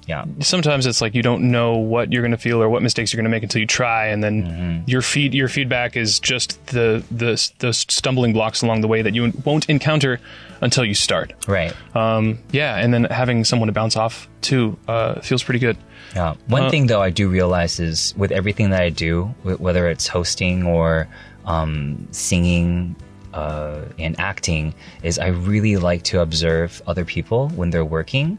Yeah. 0.08 0.26
sometimes 0.40 0.86
it's 0.86 1.02
like 1.02 1.14
you 1.16 1.22
don't 1.22 1.52
know 1.52 1.76
what 1.78 2.12
you're 2.14 2.22
going 2.22 2.32
to 2.32 2.38
feel 2.38 2.62
or 2.64 2.70
what 2.70 2.82
mistakes 2.82 3.12
you're 3.12 3.18
going 3.18 3.30
to 3.32 3.36
make 3.36 3.44
until 3.44 3.60
you 3.62 3.68
try, 3.68 4.08
and 4.08 4.24
then 4.24 4.44
Mm-hmm. 4.44 4.90
your 4.90 5.02
feed 5.02 5.34
your 5.34 5.50
feedback 5.50 5.98
is 5.98 6.20
just 6.20 6.66
the 6.68 7.04
the 7.12 7.32
the 7.60 7.74
stumbling 7.74 8.34
blocks 8.34 8.62
along 8.62 8.82
the 8.82 8.88
way 8.88 9.02
that 9.02 9.14
you 9.14 9.34
won't 9.46 9.70
encounter 9.70 10.20
until 10.62 10.86
you 10.86 10.94
start. 10.96 11.34
Right. 11.48 11.74
Um, 11.96 12.40
yeah, 12.52 12.78
and 12.78 12.94
then 12.94 13.04
having 13.06 13.44
someone 13.44 13.68
to 13.68 13.74
bounce 13.74 13.96
off 13.98 14.28
too 14.42 14.78
uh, 14.88 15.20
feels 15.22 15.44
pretty 15.44 15.60
good. 15.60 15.78
Yeah. 16.16 16.36
One 16.48 16.64
Uh, 16.64 16.70
thing 16.70 16.88
though 16.88 17.02
I 17.02 17.10
do 17.10 17.28
realize 17.30 17.80
is 17.80 18.14
with 18.18 18.32
everything 18.32 18.70
that 18.72 18.82
I 18.82 18.90
do, 18.90 19.26
whether 19.44 19.90
it's 19.90 20.08
hosting 20.08 20.66
or 20.66 21.08
um, 21.46 22.08
singing 22.12 22.96
uh, 23.34 23.82
and 24.00 24.20
acting, 24.20 24.74
is 25.04 25.20
I 25.20 25.28
really 25.28 25.76
like 25.78 26.04
to 26.04 26.22
observe 26.22 26.82
other 26.88 27.06
people 27.06 27.50
when 27.50 27.70
they're 27.72 27.86
working, 27.86 28.38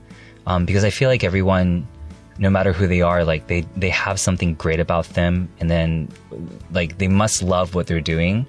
um, 0.48 0.64
because 0.64 0.82
I 0.82 0.90
feel 0.90 1.10
like 1.10 1.22
everyone, 1.22 1.86
no 2.38 2.48
matter 2.48 2.72
who 2.72 2.86
they 2.88 3.02
are, 3.02 3.22
like 3.22 3.46
they 3.46 3.60
they 3.76 3.90
have 3.90 4.18
something 4.18 4.54
great 4.54 4.80
about 4.80 5.04
them, 5.10 5.48
and 5.60 5.70
then 5.70 6.08
like 6.72 6.96
they 6.96 7.06
must 7.06 7.42
love 7.42 7.74
what 7.74 7.86
they're 7.86 8.00
doing 8.00 8.46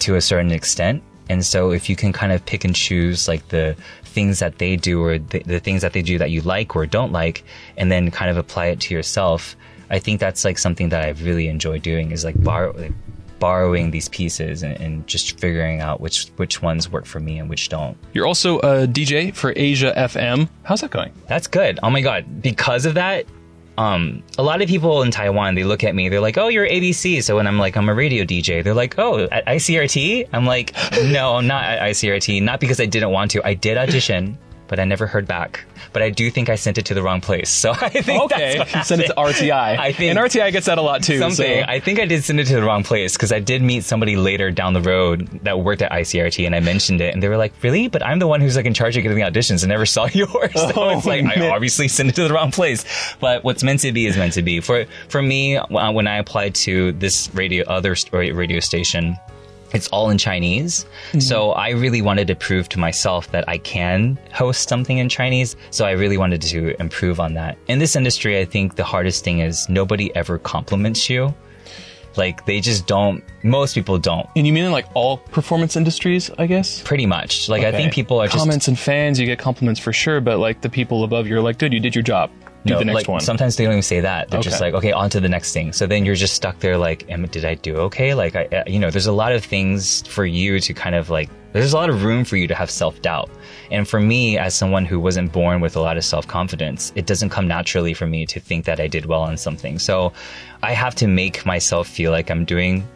to 0.00 0.16
a 0.16 0.20
certain 0.20 0.50
extent. 0.50 1.02
And 1.30 1.46
so 1.46 1.70
if 1.70 1.88
you 1.88 1.96
can 1.96 2.12
kind 2.12 2.32
of 2.32 2.44
pick 2.44 2.64
and 2.64 2.74
choose 2.74 3.28
like 3.28 3.48
the 3.48 3.76
things 4.02 4.40
that 4.40 4.58
they 4.58 4.76
do 4.76 5.02
or 5.02 5.18
the, 5.18 5.38
the 5.38 5.60
things 5.60 5.80
that 5.82 5.92
they 5.92 6.02
do 6.02 6.18
that 6.18 6.30
you 6.30 6.42
like 6.42 6.76
or 6.76 6.84
don't 6.84 7.12
like, 7.12 7.44
and 7.78 7.90
then 7.90 8.10
kind 8.10 8.30
of 8.30 8.36
apply 8.36 8.66
it 8.66 8.80
to 8.80 8.94
yourself, 8.94 9.56
I 9.90 10.00
think 10.00 10.20
that's 10.20 10.44
like 10.44 10.58
something 10.58 10.90
that 10.90 11.04
I 11.04 11.10
really 11.22 11.46
enjoy 11.48 11.78
doing 11.78 12.10
is 12.10 12.24
like, 12.24 12.42
borrow, 12.42 12.72
like 12.76 12.92
borrowing 13.38 13.90
these 13.90 14.08
pieces 14.08 14.62
and, 14.62 14.78
and 14.80 15.06
just 15.06 15.38
figuring 15.38 15.80
out 15.80 16.00
which 16.00 16.28
which 16.36 16.62
ones 16.62 16.90
work 16.90 17.06
for 17.06 17.20
me 17.20 17.38
and 17.38 17.48
which 17.48 17.68
don't. 17.68 17.96
You're 18.12 18.26
also 18.26 18.58
a 18.60 18.86
DJ 18.86 19.34
for 19.34 19.52
Asia 19.56 19.92
FM. 19.96 20.48
How's 20.62 20.80
that 20.80 20.90
going? 20.90 21.12
That's 21.26 21.46
good. 21.46 21.78
Oh 21.82 21.90
my 21.90 22.00
god! 22.00 22.42
Because 22.42 22.86
of 22.86 22.94
that, 22.94 23.26
um, 23.76 24.22
a 24.38 24.42
lot 24.42 24.62
of 24.62 24.68
people 24.68 25.02
in 25.02 25.10
Taiwan, 25.10 25.54
they 25.54 25.64
look 25.64 25.82
at 25.84 25.94
me, 25.94 26.08
they're 26.08 26.20
like, 26.20 26.38
oh, 26.38 26.48
you're 26.48 26.66
ABC. 26.66 27.22
So 27.22 27.36
when 27.36 27.46
I'm 27.46 27.58
like, 27.58 27.76
I'm 27.76 27.88
a 27.88 27.94
radio 27.94 28.24
DJ, 28.24 28.62
they're 28.62 28.74
like, 28.74 28.98
oh, 28.98 29.24
at 29.24 29.44
ICRT? 29.46 30.28
I'm 30.32 30.46
like, 30.46 30.74
no, 31.04 31.36
I'm 31.36 31.46
not 31.46 31.64
at 31.64 31.82
ICRT. 31.90 32.42
Not 32.42 32.60
because 32.60 32.80
I 32.80 32.86
didn't 32.86 33.10
want 33.10 33.32
to. 33.32 33.46
I 33.46 33.54
did 33.54 33.76
audition, 33.76 34.38
but 34.74 34.80
I 34.80 34.84
never 34.86 35.06
heard 35.06 35.28
back. 35.28 35.64
But 35.92 36.02
I 36.02 36.10
do 36.10 36.28
think 36.32 36.48
I 36.48 36.56
sent 36.56 36.78
it 36.78 36.86
to 36.86 36.94
the 36.94 37.02
wrong 37.02 37.20
place. 37.20 37.48
So 37.64 37.70
I 37.70 37.88
think 37.88 38.24
Okay, 38.24 38.64
send 38.82 39.02
it 39.02 39.06
to 39.06 39.14
RTI. 39.14 39.78
I 39.78 39.92
think- 39.92 40.10
and 40.10 40.18
RTI 40.18 40.50
gets 40.50 40.66
that 40.66 40.78
a 40.78 40.82
lot 40.82 41.04
too. 41.04 41.18
Something. 41.20 41.60
so- 41.62 41.68
I 41.70 41.78
think 41.78 42.00
I 42.00 42.06
did 42.06 42.24
send 42.24 42.40
it 42.40 42.46
to 42.48 42.54
the 42.56 42.62
wrong 42.64 42.82
place 42.82 43.12
because 43.12 43.30
I 43.30 43.38
did 43.38 43.62
meet 43.62 43.84
somebody 43.84 44.16
later 44.16 44.50
down 44.50 44.72
the 44.74 44.80
road 44.82 45.28
that 45.44 45.60
worked 45.60 45.80
at 45.82 45.92
ICRT 45.92 46.44
and 46.44 46.54
I 46.56 46.58
mentioned 46.60 47.00
it 47.00 47.14
and 47.14 47.22
they 47.22 47.28
were 47.28 47.36
like, 47.36 47.52
really? 47.62 47.86
But 47.86 48.04
I'm 48.04 48.18
the 48.18 48.26
one 48.26 48.40
who's 48.40 48.56
like 48.56 48.66
in 48.66 48.74
charge 48.74 48.96
of 48.96 49.02
getting 49.04 49.16
the 49.18 49.24
auditions 49.24 49.62
and 49.62 49.68
never 49.68 49.86
saw 49.96 50.06
yours. 50.06 50.52
So 50.54 50.72
Oh, 50.74 50.98
it's 50.98 51.06
like, 51.06 51.24
I 51.24 51.50
obviously 51.50 51.86
sent 51.86 52.08
it 52.08 52.16
to 52.16 52.26
the 52.26 52.34
wrong 52.34 52.50
place. 52.50 52.84
But 53.20 53.44
what's 53.44 53.62
meant 53.62 53.80
to 53.80 53.92
be 53.92 54.06
is 54.06 54.16
meant 54.16 54.32
to 54.34 54.42
be. 54.42 54.60
For, 54.60 54.86
for 55.08 55.22
me, 55.22 55.56
when 55.70 56.08
I 56.08 56.16
applied 56.18 56.56
to 56.66 56.90
this 56.92 57.32
radio, 57.34 57.64
other 57.66 57.94
radio 58.12 58.58
station, 58.60 59.16
it's 59.74 59.88
all 59.88 60.08
in 60.10 60.18
Chinese. 60.18 60.86
Mm-hmm. 61.08 61.20
So 61.20 61.50
I 61.52 61.70
really 61.70 62.00
wanted 62.00 62.28
to 62.28 62.34
prove 62.34 62.68
to 62.70 62.78
myself 62.78 63.30
that 63.32 63.46
I 63.48 63.58
can 63.58 64.18
host 64.32 64.68
something 64.68 64.98
in 64.98 65.08
Chinese. 65.08 65.56
So 65.70 65.84
I 65.84 65.90
really 65.92 66.16
wanted 66.16 66.40
to 66.42 66.80
improve 66.80 67.20
on 67.20 67.34
that. 67.34 67.58
In 67.66 67.78
this 67.80 67.96
industry, 67.96 68.38
I 68.38 68.44
think 68.44 68.76
the 68.76 68.84
hardest 68.84 69.24
thing 69.24 69.40
is 69.40 69.68
nobody 69.68 70.14
ever 70.14 70.38
compliments 70.38 71.10
you. 71.10 71.34
Like 72.16 72.46
they 72.46 72.60
just 72.60 72.86
don't, 72.86 73.24
most 73.42 73.74
people 73.74 73.98
don't. 73.98 74.28
and 74.36 74.46
you 74.46 74.52
mean 74.52 74.64
in 74.64 74.72
like 74.72 74.86
all 74.94 75.18
performance 75.18 75.76
industries, 75.76 76.30
I 76.38 76.46
guess? 76.46 76.80
Pretty 76.80 77.06
much. 77.06 77.48
Like 77.48 77.64
I 77.64 77.72
think 77.72 77.92
people 77.92 78.20
are 78.20 78.26
just 78.26 78.38
comments 78.38 78.68
and 78.68 78.78
fans. 78.78 79.18
You 79.18 79.26
get 79.26 79.40
compliments 79.40 79.80
for 79.80 79.92
sure, 79.92 80.20
but 80.20 80.38
like 80.38 80.60
the 80.60 80.68
people 80.68 81.02
above 81.02 81.26
you 81.26 81.36
are 81.36 81.40
like, 81.40 81.58
"Dude, 81.58 81.72
you 81.72 81.80
did 81.80 81.96
your 81.96 82.04
job. 82.04 82.30
Do 82.64 82.74
No, 82.74 82.78
the 82.78 82.84
next 82.84 82.94
like, 82.94 83.08
one." 83.08 83.20
Sometimes 83.20 83.56
they 83.56 83.64
don't 83.64 83.74
even 83.74 83.82
say 83.82 84.00
that. 84.00 84.30
They're 84.30 84.40
just 84.40 84.60
like, 84.60 84.74
okay, 84.74 84.92
on 84.92 85.10
to 85.10 85.20
the 85.20 85.28
next 85.28 85.52
thing. 85.52 85.72
So 85.72 85.86
then 85.86 86.04
you're 86.04 86.14
just 86.14 86.34
stuck 86.34 86.60
there 86.60 86.76
like, 86.76 87.08
Am, 87.10 87.26
did 87.26 87.44
I 87.44 87.54
do 87.54 87.76
okay? 87.76 88.14
Like, 88.14 88.36
I, 88.36 88.64
you 88.66 88.78
know, 88.78 88.90
there's 88.90 89.06
a 89.06 89.12
lot 89.12 89.32
of 89.32 89.44
things 89.44 90.02
for 90.06 90.24
you 90.24 90.60
to 90.60 90.74
kind 90.74 90.94
of 90.94 91.10
like, 91.10 91.28
there's 91.52 91.72
a 91.72 91.76
lot 91.76 91.90
of 91.90 92.02
room 92.02 92.24
for 92.24 92.36
you 92.36 92.48
to 92.48 92.54
have 92.54 92.70
self 92.70 93.00
doubt. 93.02 93.30
And 93.70 93.86
for 93.86 94.00
me, 94.00 94.38
as 94.38 94.54
someone 94.54 94.84
who 94.84 94.98
wasn't 94.98 95.32
born 95.32 95.60
with 95.60 95.76
a 95.76 95.80
lot 95.80 95.96
of 95.96 96.04
self 96.04 96.26
confidence, 96.26 96.92
it 96.94 97.06
doesn't 97.06 97.30
come 97.30 97.46
naturally 97.46 97.94
for 97.94 98.06
me 98.06 98.26
to 98.26 98.40
think 98.40 98.64
that 98.64 98.80
I 98.80 98.88
did 98.88 99.06
well 99.06 99.22
on 99.22 99.36
something. 99.36 99.78
So 99.78 100.12
I 100.62 100.72
have 100.72 100.94
to 100.96 101.06
make 101.06 101.44
myself 101.44 101.86
feel 101.86 102.10
like 102.10 102.30
I'm 102.30 102.44
doing 102.44 102.86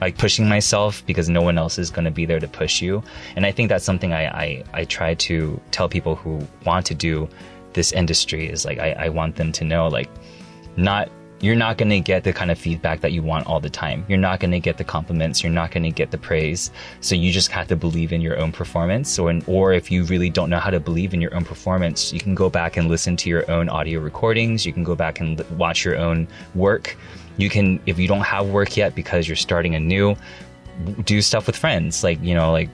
like 0.00 0.16
pushing 0.16 0.48
myself 0.48 1.04
because 1.06 1.28
no 1.28 1.42
one 1.42 1.58
else 1.58 1.78
is 1.78 1.90
going 1.90 2.04
to 2.04 2.10
be 2.10 2.24
there 2.24 2.40
to 2.40 2.48
push 2.48 2.80
you. 2.80 3.02
And 3.36 3.44
I 3.44 3.52
think 3.52 3.68
that's 3.68 3.84
something 3.84 4.12
I, 4.12 4.26
I, 4.26 4.64
I 4.72 4.84
try 4.84 5.14
to 5.14 5.60
tell 5.70 5.88
people 5.88 6.14
who 6.14 6.46
want 6.64 6.86
to 6.86 6.94
do 6.94 7.28
this 7.72 7.92
industry 7.92 8.48
is 8.48 8.64
like, 8.64 8.78
I, 8.78 8.92
I 8.92 9.08
want 9.08 9.36
them 9.36 9.52
to 9.52 9.64
know, 9.64 9.88
like, 9.88 10.08
not, 10.76 11.10
you're 11.40 11.54
not 11.54 11.78
going 11.78 11.90
to 11.90 12.00
get 12.00 12.24
the 12.24 12.32
kind 12.32 12.50
of 12.50 12.58
feedback 12.58 13.00
that 13.00 13.12
you 13.12 13.22
want 13.22 13.46
all 13.46 13.60
the 13.60 13.70
time. 13.70 14.04
You're 14.08 14.18
not 14.18 14.40
going 14.40 14.50
to 14.50 14.58
get 14.58 14.76
the 14.76 14.82
compliments. 14.82 15.40
You're 15.42 15.52
not 15.52 15.70
going 15.70 15.84
to 15.84 15.90
get 15.90 16.10
the 16.10 16.18
praise. 16.18 16.72
So 17.00 17.14
you 17.14 17.30
just 17.30 17.50
have 17.52 17.68
to 17.68 17.76
believe 17.76 18.12
in 18.12 18.20
your 18.20 18.36
own 18.38 18.50
performance. 18.50 19.18
Or, 19.20 19.32
or 19.46 19.72
if 19.72 19.88
you 19.88 20.02
really 20.04 20.30
don't 20.30 20.50
know 20.50 20.58
how 20.58 20.70
to 20.70 20.80
believe 20.80 21.14
in 21.14 21.20
your 21.20 21.32
own 21.36 21.44
performance, 21.44 22.12
you 22.12 22.18
can 22.18 22.34
go 22.34 22.50
back 22.50 22.76
and 22.76 22.88
listen 22.88 23.16
to 23.18 23.30
your 23.30 23.48
own 23.48 23.68
audio 23.68 24.00
recordings. 24.00 24.66
You 24.66 24.72
can 24.72 24.82
go 24.82 24.96
back 24.96 25.20
and 25.20 25.40
watch 25.56 25.84
your 25.84 25.96
own 25.96 26.26
work. 26.56 26.96
You 27.36 27.48
can, 27.48 27.80
if 27.86 28.00
you 28.00 28.08
don't 28.08 28.22
have 28.22 28.48
work 28.48 28.76
yet 28.76 28.96
because 28.96 29.28
you're 29.28 29.36
starting 29.36 29.76
anew, 29.76 30.16
do 31.04 31.22
stuff 31.22 31.46
with 31.46 31.56
friends. 31.56 32.02
Like, 32.02 32.20
you 32.20 32.34
know, 32.34 32.50
like 32.50 32.68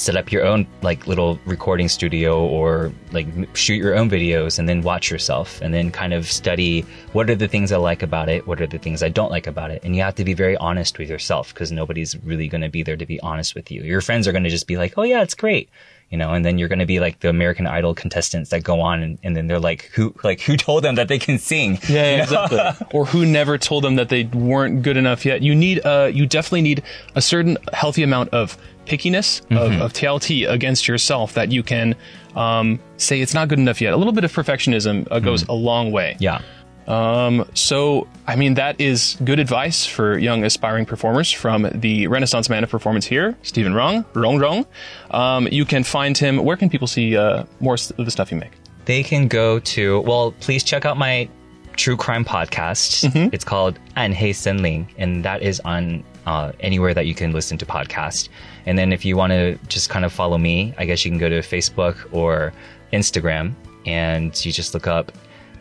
set 0.00 0.16
up 0.16 0.32
your 0.32 0.44
own 0.44 0.66
like 0.82 1.06
little 1.06 1.38
recording 1.44 1.88
studio 1.88 2.44
or 2.44 2.92
like 3.12 3.26
shoot 3.56 3.74
your 3.74 3.94
own 3.96 4.08
videos 4.10 4.58
and 4.58 4.68
then 4.68 4.82
watch 4.82 5.10
yourself 5.10 5.60
and 5.60 5.74
then 5.74 5.90
kind 5.90 6.12
of 6.12 6.30
study 6.30 6.82
what 7.12 7.28
are 7.28 7.34
the 7.34 7.48
things 7.48 7.72
I 7.72 7.76
like 7.76 8.02
about 8.02 8.28
it, 8.28 8.46
what 8.46 8.60
are 8.60 8.66
the 8.66 8.78
things 8.78 9.02
I 9.02 9.08
don't 9.08 9.30
like 9.30 9.46
about 9.46 9.70
it. 9.70 9.82
And 9.84 9.94
you 9.94 10.02
have 10.02 10.14
to 10.16 10.24
be 10.24 10.34
very 10.34 10.56
honest 10.56 10.98
with 10.98 11.08
yourself 11.08 11.52
because 11.52 11.70
nobody's 11.70 12.16
really 12.24 12.48
going 12.48 12.62
to 12.62 12.68
be 12.68 12.82
there 12.82 12.96
to 12.96 13.06
be 13.06 13.20
honest 13.20 13.54
with 13.54 13.70
you. 13.70 13.82
Your 13.82 14.00
friends 14.00 14.26
are 14.26 14.32
going 14.32 14.44
to 14.44 14.50
just 14.50 14.66
be 14.66 14.76
like, 14.76 14.94
"Oh 14.96 15.02
yeah, 15.02 15.22
it's 15.22 15.34
great." 15.34 15.68
You 16.10 16.18
know, 16.18 16.32
and 16.34 16.44
then 16.44 16.58
you're 16.58 16.68
going 16.68 16.80
to 16.80 16.86
be 16.86 16.98
like 16.98 17.20
the 17.20 17.28
American 17.28 17.68
Idol 17.68 17.94
contestants 17.94 18.50
that 18.50 18.64
go 18.64 18.80
on 18.80 19.00
and, 19.00 19.18
and 19.22 19.36
then 19.36 19.46
they're 19.46 19.60
like, 19.60 19.90
who, 19.94 20.12
like, 20.24 20.40
who 20.40 20.56
told 20.56 20.82
them 20.82 20.96
that 20.96 21.06
they 21.06 21.20
can 21.20 21.38
sing? 21.38 21.78
Yeah, 21.88 22.16
yeah, 22.16 22.22
exactly. 22.24 22.86
or 22.92 23.06
who 23.06 23.24
never 23.24 23.58
told 23.58 23.84
them 23.84 23.94
that 23.94 24.08
they 24.08 24.24
weren't 24.24 24.82
good 24.82 24.96
enough 24.96 25.24
yet. 25.24 25.40
You 25.40 25.54
need, 25.54 25.86
uh, 25.86 26.10
you 26.12 26.26
definitely 26.26 26.62
need 26.62 26.82
a 27.14 27.22
certain 27.22 27.58
healthy 27.72 28.02
amount 28.02 28.30
of 28.30 28.58
pickiness 28.90 29.40
of, 29.56 29.80
of 29.80 29.92
TLT 29.92 30.50
against 30.50 30.88
yourself 30.88 31.34
that 31.34 31.52
you 31.52 31.62
can 31.62 31.94
um, 32.34 32.80
say 32.96 33.20
it's 33.20 33.34
not 33.34 33.48
good 33.48 33.58
enough 33.58 33.80
yet. 33.80 33.92
A 33.92 33.96
little 33.96 34.12
bit 34.12 34.24
of 34.24 34.32
perfectionism 34.32 35.06
uh, 35.10 35.20
goes 35.20 35.46
a 35.48 35.52
long 35.52 35.92
way. 35.92 36.16
Yeah. 36.18 36.42
Um, 36.86 37.48
so, 37.54 38.08
I 38.26 38.34
mean, 38.34 38.54
that 38.54 38.80
is 38.80 39.16
good 39.22 39.38
advice 39.38 39.86
for 39.86 40.18
young 40.18 40.42
aspiring 40.44 40.86
performers 40.86 41.30
from 41.30 41.68
the 41.72 42.08
Renaissance 42.08 42.48
Man 42.48 42.64
of 42.64 42.70
Performance 42.70 43.06
here, 43.06 43.36
Stephen 43.42 43.74
Rong, 43.74 44.04
Rong 44.14 44.38
Rong. 44.38 44.66
Um, 45.12 45.46
you 45.52 45.64
can 45.64 45.84
find 45.84 46.18
him. 46.18 46.38
Where 46.38 46.56
can 46.56 46.68
people 46.68 46.88
see 46.88 47.16
uh, 47.16 47.44
more 47.60 47.74
of 47.74 48.04
the 48.04 48.10
stuff 48.10 48.32
you 48.32 48.38
make? 48.38 48.52
they 48.84 49.02
can 49.02 49.28
go 49.28 49.58
to 49.60 50.00
well 50.00 50.32
please 50.40 50.64
check 50.64 50.84
out 50.84 50.96
my 50.96 51.28
true 51.76 51.96
crime 51.96 52.24
podcast 52.24 53.08
it's 53.32 53.44
called 53.44 53.78
anhei 53.96 54.30
senlin 54.30 54.86
and 54.98 55.24
that 55.24 55.42
is 55.42 55.60
on 55.60 56.02
uh, 56.30 56.52
anywhere 56.60 56.94
that 56.94 57.06
you 57.06 57.14
can 57.14 57.32
listen 57.32 57.58
to 57.58 57.66
podcast 57.66 58.28
and 58.66 58.78
then 58.78 58.92
if 58.92 59.04
you 59.04 59.16
want 59.16 59.30
to 59.32 59.58
just 59.68 59.90
kind 59.90 60.04
of 60.04 60.12
follow 60.12 60.38
me 60.38 60.72
i 60.78 60.84
guess 60.84 61.04
you 61.04 61.10
can 61.10 61.18
go 61.18 61.28
to 61.28 61.40
facebook 61.40 61.96
or 62.12 62.52
instagram 62.92 63.52
and 63.86 64.44
you 64.44 64.52
just 64.52 64.74
look 64.74 64.86
up 64.86 65.12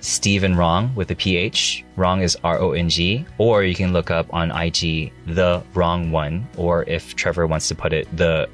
Stephen 0.01 0.55
Rong 0.55 0.93
with 0.95 1.11
a 1.11 1.15
PH. 1.15 1.83
Rong 1.97 2.21
is 2.21 2.37
R 2.43 2.59
O 2.59 2.71
N 2.71 2.89
G. 2.89 3.25
Or 3.37 3.63
you 3.63 3.75
can 3.75 3.91
look 3.91 4.09
up 4.11 4.33
on 4.33 4.51
IG 4.51 5.11
the 5.27 5.61
wrong 5.73 6.11
one. 6.11 6.47
Or 6.57 6.83
if 6.83 7.15
Trevor 7.15 7.47
wants 7.47 7.67
to 7.67 7.75
put 7.75 7.91
it, 7.91 8.07
the 8.15 8.49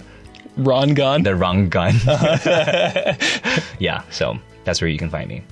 wrong 0.58 0.93
Gun. 0.93 1.23
the 1.23 1.36
wrong 1.36 1.69
gun. 1.69 1.95
yeah, 3.80 4.01
so 4.10 4.38
that's 4.63 4.82
where 4.82 4.89
you 4.89 4.97
can 4.97 5.10
find 5.10 5.28
me. 5.30 5.43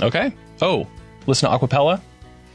Okay. 0.00 0.32
Oh, 0.60 0.86
listen 1.26 1.50
to 1.50 1.56
Awkwapella. 1.56 2.00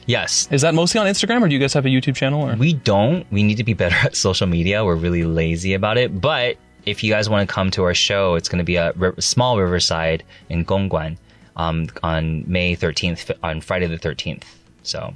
Yes. 0.08 0.48
Is 0.52 0.62
that 0.63 0.74
mostly 0.74 1.00
on 1.00 1.06
Instagram, 1.06 1.41
or 1.41 1.48
do 1.48 1.54
you 1.54 1.60
guys 1.60 1.74
have 1.74 1.86
a 1.86 1.89
YouTube 1.89 2.15
channel? 2.15 2.50
Or 2.50 2.56
We 2.56 2.74
don't. 2.74 3.30
We 3.32 3.43
need 3.43 3.58
to 3.58 3.63
be 3.63 3.74
better 3.84 3.96
at 3.96 4.15
social 4.15 4.48
media. 4.48 4.84
We're 4.84 4.96
really 4.96 5.24
lazy 5.24 5.74
about 5.74 5.98
it. 5.98 6.20
But 6.20 6.58
if 6.86 7.04
you 7.04 7.12
guys 7.12 7.30
want 7.30 7.48
to 7.48 7.54
come 7.54 7.70
to 7.72 7.84
our 7.84 7.93
show, 7.93 8.36
it's 8.36 8.50
going 8.50 8.60
to 8.60 8.63
be 8.63 8.78
at 8.78 8.96
small 9.22 9.60
Riverside 9.60 10.24
in 10.50 10.65
Gongguan 10.65 11.17
um, 11.58 11.88
on 12.02 12.50
May 12.50 12.76
13th, 12.76 13.32
on 13.43 13.62
Friday 13.62 13.88
the 13.88 13.98
13th. 13.98 14.43
So 14.84 15.13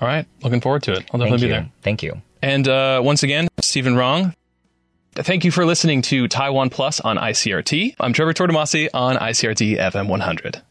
all 0.00 0.08
right, 0.08 0.26
looking 0.42 0.60
forward 0.60 0.84
to 0.84 0.92
it. 0.92 1.04
I'll 1.12 1.18
definitely 1.18 1.48
be 1.48 1.52
there. 1.52 1.68
Thank 1.82 2.02
you. 2.02 2.20
And 2.42 2.68
uh, 2.68 3.00
once 3.04 3.22
again, 3.22 3.48
Stephen 3.60 3.96
Rong. 3.96 4.34
Thank 5.14 5.44
you 5.44 5.50
for 5.50 5.66
listening 5.66 6.02
to 6.02 6.28
Taiwan 6.28 6.70
Plus 6.70 7.00
on 7.00 7.16
ICRT. 7.16 7.96
I'm 7.98 8.12
Trevor 8.12 8.32
Tortomasi 8.32 8.88
on 8.94 9.16
ICRT 9.16 9.76
FM 9.78 10.08
100. 10.08 10.62